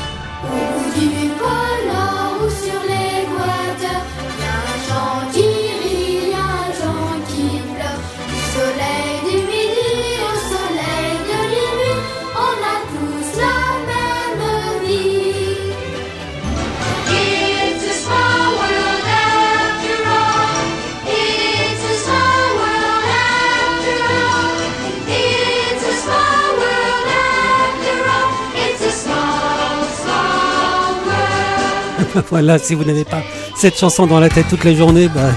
voilà, 32.29 32.57
si 32.59 32.75
vous 32.75 32.83
n'avez 32.83 33.05
pas 33.05 33.21
cette 33.55 33.77
chanson 33.77 34.07
dans 34.07 34.19
la 34.19 34.29
tête 34.29 34.47
toute 34.49 34.63
la 34.63 34.73
journée, 34.73 35.07
bah, 35.07 35.31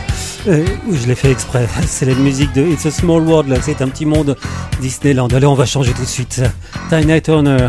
euh, 0.49 0.65
je 0.91 1.07
l'ai 1.07 1.15
fait 1.15 1.31
exprès. 1.31 1.69
C'est 1.87 2.07
la 2.07 2.15
musique 2.15 2.53
de 2.53 2.63
It's 2.63 2.87
a 2.87 2.91
Small 2.91 3.23
World, 3.23 3.59
c'est 3.63 3.83
un 3.83 3.89
petit 3.89 4.07
monde 4.07 4.37
Disneyland. 4.81 5.29
Allez, 5.29 5.47
on 5.47 5.55
va 5.55 5.67
changer 5.67 5.93
tout 5.93 6.03
de 6.03 6.07
suite. 6.07 6.43
Tina 6.89 7.21
Turner. 7.21 7.69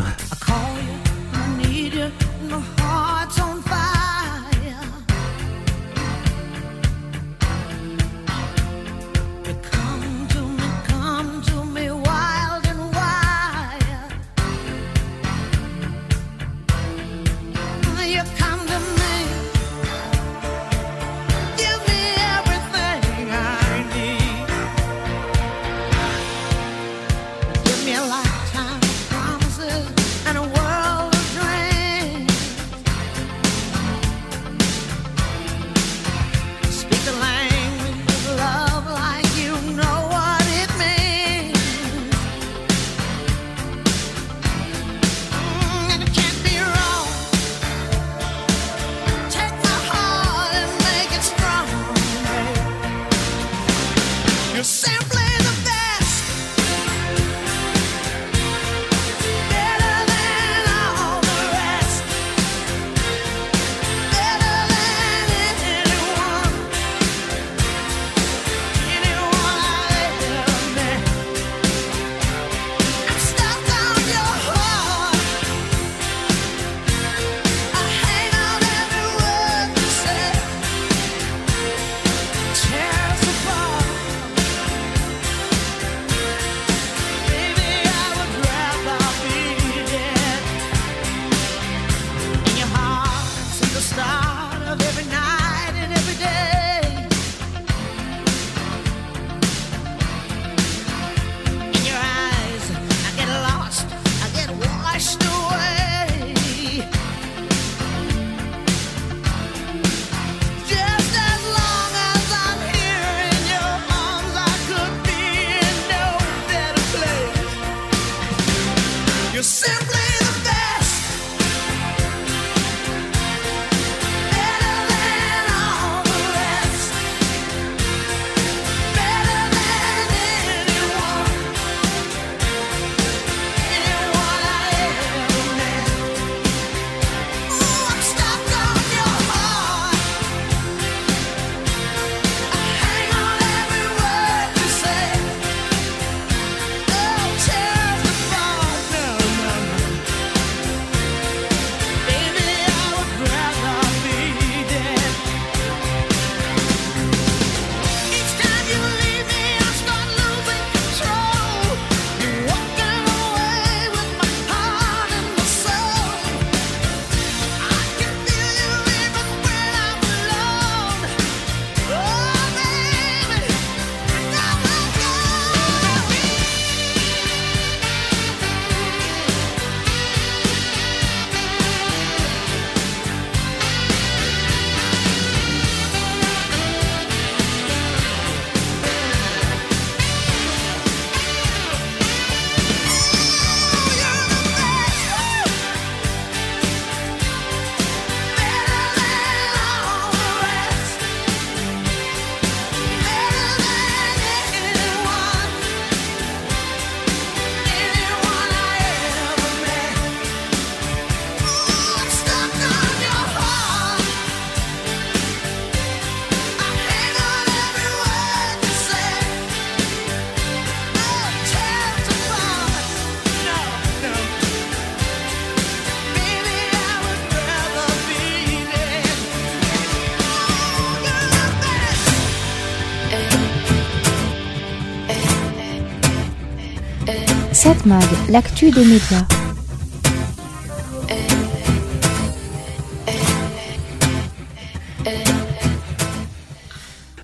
L'actu 238.29 238.71
des 238.71 238.85
médias. 238.85 239.25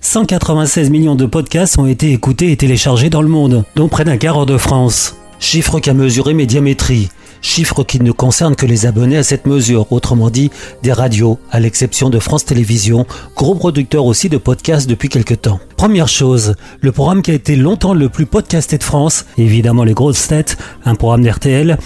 196 0.02 0.90
millions 0.90 1.14
de 1.14 1.24
podcasts 1.24 1.78
ont 1.78 1.86
été 1.86 2.12
écoutés 2.12 2.52
et 2.52 2.58
téléchargés 2.58 3.08
dans 3.08 3.22
le 3.22 3.28
monde, 3.28 3.64
dont 3.74 3.88
près 3.88 4.04
d'un 4.04 4.18
quart 4.18 4.36
hors 4.36 4.44
de 4.44 4.58
France. 4.58 5.16
Chiffre 5.38 5.80
qu'a 5.80 5.94
mesuré 5.94 6.34
Médiamétrie. 6.34 7.08
Chiffre 7.42 7.84
qui 7.84 8.00
ne 8.00 8.12
concerne 8.12 8.54
que 8.54 8.66
les 8.66 8.86
abonnés 8.86 9.16
à 9.16 9.22
cette 9.22 9.46
mesure, 9.46 9.90
autrement 9.92 10.30
dit 10.30 10.50
des 10.82 10.92
radios, 10.92 11.38
à 11.50 11.60
l'exception 11.60 12.10
de 12.10 12.18
France 12.18 12.44
Télévisions, 12.44 13.06
gros 13.36 13.54
producteur 13.54 14.04
aussi 14.04 14.28
de 14.28 14.36
podcasts 14.36 14.88
depuis 14.88 15.08
quelque 15.08 15.34
temps. 15.34 15.60
Première 15.76 16.08
chose, 16.08 16.54
le 16.80 16.92
programme 16.92 17.22
qui 17.22 17.30
a 17.30 17.34
été 17.34 17.56
longtemps 17.56 17.94
le 17.94 18.08
plus 18.08 18.26
podcasté 18.26 18.78
de 18.78 18.84
France, 18.84 19.24
évidemment 19.38 19.84
les 19.84 19.94
grosses 19.94 20.28
têtes, 20.28 20.58
un 20.84 20.94
programme 20.94 21.22
d'RTL, 21.22 21.78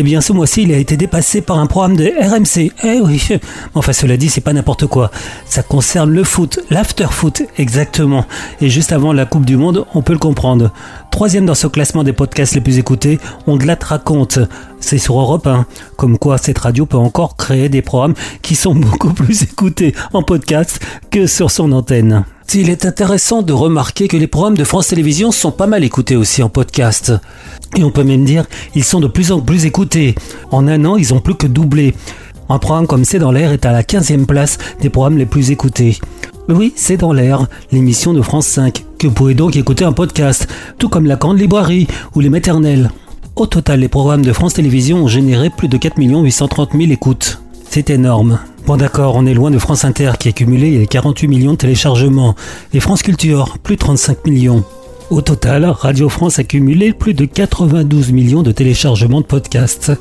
eh 0.00 0.04
bien, 0.04 0.20
ce 0.20 0.32
mois-ci, 0.32 0.62
il 0.62 0.72
a 0.72 0.76
été 0.76 0.96
dépassé 0.96 1.40
par 1.40 1.58
un 1.58 1.66
programme 1.66 1.96
de 1.96 2.04
RMC. 2.04 2.70
Eh 2.84 3.00
oui. 3.00 3.20
Enfin, 3.74 3.92
cela 3.92 4.16
dit, 4.16 4.28
c'est 4.28 4.40
pas 4.40 4.52
n'importe 4.52 4.86
quoi. 4.86 5.10
Ça 5.44 5.64
concerne 5.64 6.12
le 6.12 6.22
foot, 6.22 6.60
l'after-foot, 6.70 7.42
exactement. 7.58 8.24
Et 8.60 8.70
juste 8.70 8.92
avant 8.92 9.12
la 9.12 9.26
Coupe 9.26 9.44
du 9.44 9.56
Monde, 9.56 9.86
on 9.94 10.02
peut 10.02 10.12
le 10.12 10.20
comprendre. 10.20 10.70
Troisième 11.10 11.46
dans 11.46 11.56
ce 11.56 11.66
classement 11.66 12.04
des 12.04 12.12
podcasts 12.12 12.54
les 12.54 12.60
plus 12.60 12.78
écoutés, 12.78 13.18
on 13.48 13.56
de 13.56 13.66
la 13.66 13.76
raconte. 13.80 14.38
C'est 14.80 14.98
sur 14.98 15.18
Europe 15.18 15.46
1. 15.46 15.66
Comme 15.96 16.18
quoi, 16.18 16.38
cette 16.38 16.58
radio 16.58 16.86
peut 16.86 16.96
encore 16.96 17.36
créer 17.36 17.68
des 17.68 17.82
programmes 17.82 18.14
qui 18.42 18.54
sont 18.54 18.74
beaucoup 18.76 19.12
plus 19.12 19.42
écoutés 19.42 19.94
en 20.12 20.22
podcast 20.22 20.80
que 21.10 21.26
sur 21.26 21.50
son 21.50 21.72
antenne. 21.72 22.24
Il 22.54 22.70
est 22.70 22.86
intéressant 22.86 23.42
de 23.42 23.52
remarquer 23.52 24.08
que 24.08 24.16
les 24.16 24.26
programmes 24.26 24.56
de 24.56 24.64
France 24.64 24.88
Télévisions 24.88 25.32
sont 25.32 25.50
pas 25.50 25.66
mal 25.66 25.84
écoutés 25.84 26.16
aussi 26.16 26.42
en 26.42 26.48
podcast. 26.48 27.12
Et 27.76 27.84
on 27.84 27.90
peut 27.90 28.04
même 28.04 28.24
dire 28.24 28.46
ils 28.74 28.84
sont 28.84 29.00
de 29.00 29.06
plus 29.06 29.32
en 29.32 29.40
plus 29.40 29.66
écoutés. 29.66 30.14
En 30.50 30.66
un 30.66 30.84
an, 30.86 30.96
ils 30.96 31.12
ont 31.12 31.20
plus 31.20 31.34
que 31.34 31.46
doublé. 31.46 31.94
Un 32.48 32.58
programme 32.58 32.86
comme 32.86 33.04
C'est 33.04 33.18
dans 33.18 33.32
l'air 33.32 33.52
est 33.52 33.66
à 33.66 33.72
la 33.72 33.82
15e 33.82 34.24
place 34.24 34.56
des 34.80 34.88
programmes 34.88 35.18
les 35.18 35.26
plus 35.26 35.50
écoutés. 35.50 35.98
Oui, 36.48 36.72
C'est 36.76 36.96
dans 36.96 37.12
l'air, 37.12 37.46
l'émission 37.72 38.14
de 38.14 38.22
France 38.22 38.46
5, 38.46 38.82
que 38.98 39.06
vous 39.06 39.12
pouvez 39.12 39.34
donc 39.34 39.54
écouter 39.54 39.84
en 39.84 39.92
podcast, 39.92 40.48
tout 40.78 40.88
comme 40.88 41.04
La 41.04 41.16
Grande 41.16 41.38
Librairie 41.38 41.86
ou 42.14 42.20
Les 42.20 42.30
Maternelles. 42.30 42.90
Au 43.38 43.46
total, 43.46 43.78
les 43.78 43.88
programmes 43.88 44.24
de 44.24 44.32
France 44.32 44.54
Télévisions 44.54 45.04
ont 45.04 45.06
généré 45.06 45.48
plus 45.48 45.68
de 45.68 45.76
4 45.76 45.96
830 45.96 46.70
000 46.72 46.90
écoutes. 46.90 47.40
C'est 47.70 47.88
énorme. 47.88 48.40
Bon 48.66 48.76
d'accord, 48.76 49.14
on 49.14 49.26
est 49.26 49.34
loin 49.34 49.52
de 49.52 49.60
France 49.60 49.84
Inter 49.84 50.10
qui 50.18 50.28
a 50.28 50.32
cumulé 50.32 50.76
les 50.76 50.88
48 50.88 51.28
millions 51.28 51.52
de 51.52 51.56
téléchargements 51.56 52.34
et 52.74 52.80
France 52.80 53.04
Culture, 53.04 53.58
plus 53.62 53.76
de 53.76 53.80
35 53.80 54.26
millions. 54.26 54.64
Au 55.10 55.20
total, 55.20 55.66
Radio 55.66 56.08
France 56.08 56.40
a 56.40 56.42
cumulé 56.42 56.92
plus 56.92 57.14
de 57.14 57.26
92 57.26 58.10
millions 58.10 58.42
de 58.42 58.50
téléchargements 58.50 59.20
de 59.20 59.26
podcasts. 59.26 59.92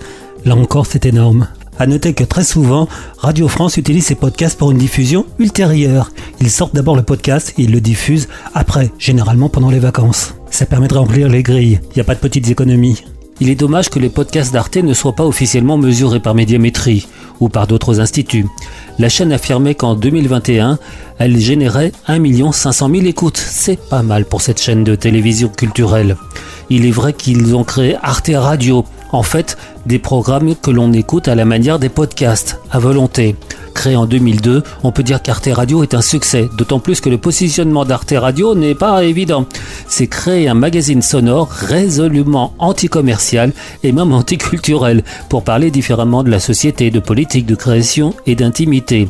Là 0.44 0.56
encore, 0.56 0.88
c'est 0.88 1.06
énorme. 1.06 1.48
À 1.78 1.86
noter 1.86 2.16
que 2.16 2.24
très 2.24 2.44
souvent, 2.44 2.88
Radio 3.20 3.48
France 3.48 3.78
utilise 3.78 4.06
ses 4.08 4.16
podcasts 4.16 4.58
pour 4.58 4.72
une 4.72 4.80
diffusion 4.80 5.28
ultérieure. 5.38 6.12
Ils 6.42 6.50
sortent 6.50 6.74
d'abord 6.74 6.96
le 6.96 7.04
podcast 7.04 7.54
et 7.60 7.66
ils 7.66 7.72
le 7.72 7.82
diffusent 7.82 8.30
après, 8.56 8.90
généralement 8.98 9.48
pendant 9.48 9.70
les 9.70 9.78
vacances. 9.78 10.34
Ça 10.50 10.66
permet 10.66 10.88
de 10.88 10.96
remplir 10.96 11.30
les 11.30 11.44
grilles, 11.44 11.80
il 11.92 11.94
n'y 11.98 12.02
a 12.02 12.04
pas 12.04 12.16
de 12.16 12.20
petites 12.20 12.50
économies. 12.50 13.04
Il 13.40 13.50
est 13.50 13.56
dommage 13.56 13.90
que 13.90 14.00
les 14.00 14.10
podcasts 14.10 14.52
d'Arte 14.52 14.78
ne 14.78 14.94
soient 14.94 15.16
pas 15.16 15.26
officiellement 15.26 15.78
mesurés 15.78 16.20
par 16.20 16.34
Médiamétrie 16.34 17.08
ou 17.40 17.50
par 17.50 17.68
d'autres 17.68 18.00
instituts. 18.00 18.48
La 18.98 19.10
chaîne 19.10 19.32
affirmait 19.32 19.76
qu'en 19.76 19.94
2021, 19.94 20.80
elle 21.20 21.38
générait 21.38 21.92
1 22.08 22.52
500 22.52 22.90
000 22.90 23.06
écoutes. 23.06 23.38
C'est 23.38 23.80
pas 23.90 24.02
mal 24.02 24.26
pour 24.26 24.42
cette 24.42 24.62
chaîne 24.62 24.84
de 24.84 24.96
télévision 24.96 25.50
culturelle. 25.50 26.18
Il 26.70 26.86
est 26.86 26.92
vrai 26.92 27.14
qu'ils 27.14 27.56
ont 27.56 27.64
créé 27.64 27.96
Arte 28.02 28.32
Radio. 28.34 28.86
En 29.12 29.24
fait, 29.24 29.58
des 29.86 30.00
programmes 30.00 30.56
que 30.56 30.72
l'on 30.72 30.92
écoute 30.92 31.28
à 31.28 31.36
la 31.36 31.46
manière 31.46 31.80
des 31.80 31.90
podcasts, 31.90 32.60
à 32.72 32.80
volonté. 32.80 33.36
Créé 33.78 33.96
en 33.96 34.08
2002, 34.08 34.64
on 34.84 34.92
peut 34.92 35.04
dire 35.04 35.22
qu'Arte 35.22 35.50
Radio 35.52 35.84
est 35.84 35.94
un 35.94 36.02
succès, 36.02 36.50
d'autant 36.58 36.80
plus 36.80 37.00
que 37.00 37.10
le 37.10 37.20
positionnement 37.20 37.86
d'Arte 37.86 38.12
Radio 38.18 38.56
n'est 38.56 38.74
pas 38.74 39.04
évident. 39.04 39.46
C'est 39.88 40.08
créer 40.08 40.48
un 40.48 40.56
magazine 40.56 41.04
sonore 41.04 41.48
résolument 41.52 42.56
anticommercial 42.58 43.54
et 43.84 43.92
même 43.92 44.14
anticulturel, 44.14 45.04
pour 45.30 45.44
parler 45.44 45.70
différemment 45.70 46.24
de 46.24 46.32
la 46.32 46.40
société, 46.40 46.90
de 46.90 47.00
politique, 47.00 47.46
de 47.46 47.54
création 47.54 48.16
et 48.26 48.34
d'intimité. 48.34 49.10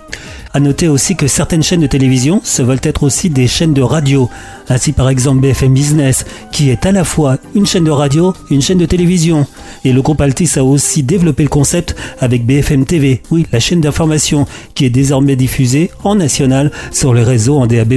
À 0.53 0.59
noter 0.59 0.87
aussi 0.87 1.15
que 1.15 1.27
certaines 1.27 1.63
chaînes 1.63 1.81
de 1.81 1.87
télévision 1.87 2.41
se 2.43 2.61
veulent 2.61 2.79
être 2.83 3.03
aussi 3.03 3.29
des 3.29 3.47
chaînes 3.47 3.73
de 3.73 3.81
radio. 3.81 4.29
Ainsi 4.69 4.91
par 4.91 5.07
exemple 5.07 5.39
BFM 5.39 5.73
Business, 5.73 6.25
qui 6.51 6.71
est 6.71 6.85
à 6.85 6.91
la 6.91 7.03
fois 7.03 7.37
une 7.55 7.65
chaîne 7.65 7.83
de 7.83 7.91
radio 7.91 8.33
une 8.49 8.61
chaîne 8.61 8.79
de 8.79 8.85
télévision. 8.85 9.45
Et 9.85 9.93
le 9.93 10.01
groupe 10.01 10.19
Altis 10.19 10.57
a 10.57 10.63
aussi 10.63 11.03
développé 11.03 11.43
le 11.43 11.49
concept 11.49 11.95
avec 12.19 12.45
BFM 12.45 12.85
TV, 12.85 13.21
oui, 13.29 13.45
la 13.51 13.59
chaîne 13.59 13.81
d'information, 13.81 14.45
qui 14.75 14.85
est 14.85 14.89
désormais 14.89 15.35
diffusée 15.35 15.91
en 16.03 16.15
national 16.15 16.71
sur 16.91 17.13
les 17.13 17.23
réseaux 17.23 17.57
en 17.57 17.67
DAB+. 17.67 17.93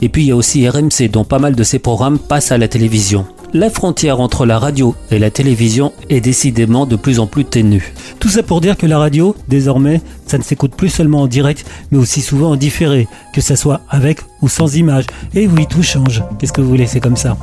Et 0.00 0.08
puis 0.08 0.22
il 0.22 0.28
y 0.28 0.32
a 0.32 0.36
aussi 0.36 0.68
RMC 0.68 1.08
dont 1.10 1.24
pas 1.24 1.38
mal 1.38 1.54
de 1.54 1.62
ses 1.62 1.78
programmes 1.78 2.18
passent 2.18 2.52
à 2.52 2.58
la 2.58 2.68
télévision 2.68 3.26
la 3.54 3.70
frontière 3.70 4.20
entre 4.20 4.46
la 4.46 4.58
radio 4.58 4.94
et 5.10 5.18
la 5.18 5.30
télévision 5.30 5.92
est 6.08 6.20
décidément 6.20 6.86
de 6.86 6.96
plus 6.96 7.18
en 7.18 7.26
plus 7.26 7.44
ténue. 7.44 7.92
Tout 8.18 8.28
ça 8.28 8.42
pour 8.42 8.60
dire 8.60 8.76
que 8.76 8.86
la 8.86 8.98
radio, 8.98 9.36
désormais, 9.48 10.00
ça 10.26 10.38
ne 10.38 10.42
s'écoute 10.42 10.74
plus 10.74 10.88
seulement 10.88 11.22
en 11.22 11.26
direct, 11.26 11.66
mais 11.90 11.98
aussi 11.98 12.22
souvent 12.22 12.52
en 12.52 12.56
différé, 12.56 13.08
que 13.34 13.40
ça 13.40 13.56
soit 13.56 13.82
avec 13.90 14.20
ou 14.40 14.48
sans 14.48 14.76
image. 14.76 15.06
Et 15.34 15.46
oui, 15.46 15.66
tout 15.68 15.82
change. 15.82 16.22
Qu'est-ce 16.38 16.52
que 16.52 16.60
vous 16.60 16.68
voulez, 16.68 16.86
c'est 16.86 17.00
comme 17.00 17.16
ça? 17.16 17.36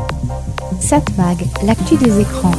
Satmag, 0.80 1.46
l'actu 1.64 1.96
des 1.98 2.22
écrans. 2.22 2.52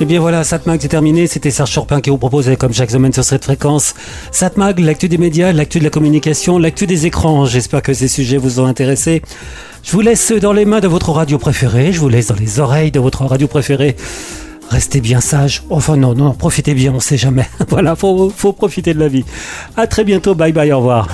Et 0.00 0.02
eh 0.02 0.04
bien 0.04 0.20
voilà, 0.20 0.44
Satmag 0.44 0.78
c'est 0.80 0.86
terminé. 0.86 1.26
C'était 1.26 1.50
Serge 1.50 1.74
Chorpin 1.74 2.00
qui 2.00 2.10
vous 2.10 2.18
proposait 2.18 2.54
comme 2.54 2.72
chaque 2.72 2.92
semaine 2.92 3.12
sur 3.12 3.24
cette 3.24 3.42
fréquence. 3.42 3.96
Satmag, 4.30 4.78
l'actu 4.78 5.08
des 5.08 5.18
médias, 5.18 5.52
l'actu 5.52 5.80
de 5.80 5.84
la 5.84 5.90
communication, 5.90 6.56
l'actu 6.56 6.86
des 6.86 7.06
écrans. 7.06 7.46
J'espère 7.46 7.82
que 7.82 7.92
ces 7.92 8.06
sujets 8.06 8.36
vous 8.36 8.60
ont 8.60 8.66
intéressé. 8.66 9.22
Je 9.82 9.90
vous 9.90 10.00
laisse 10.00 10.30
dans 10.30 10.52
les 10.52 10.66
mains 10.66 10.78
de 10.78 10.86
votre 10.86 11.10
radio 11.10 11.36
préférée. 11.36 11.92
Je 11.92 11.98
vous 11.98 12.08
laisse 12.08 12.28
dans 12.28 12.36
les 12.36 12.60
oreilles 12.60 12.92
de 12.92 13.00
votre 13.00 13.24
radio 13.24 13.48
préférée. 13.48 13.96
Restez 14.70 15.00
bien 15.00 15.20
sage. 15.20 15.64
Enfin 15.68 15.96
non, 15.96 16.14
non, 16.14 16.32
profitez 16.32 16.74
bien, 16.74 16.92
on 16.94 17.00
sait 17.00 17.16
jamais. 17.16 17.48
voilà, 17.68 17.96
faut, 17.96 18.30
faut 18.30 18.52
profiter 18.52 18.94
de 18.94 19.00
la 19.00 19.08
vie. 19.08 19.24
À 19.76 19.88
très 19.88 20.04
bientôt. 20.04 20.36
Bye 20.36 20.52
bye, 20.52 20.70
au 20.70 20.78
revoir. 20.78 21.08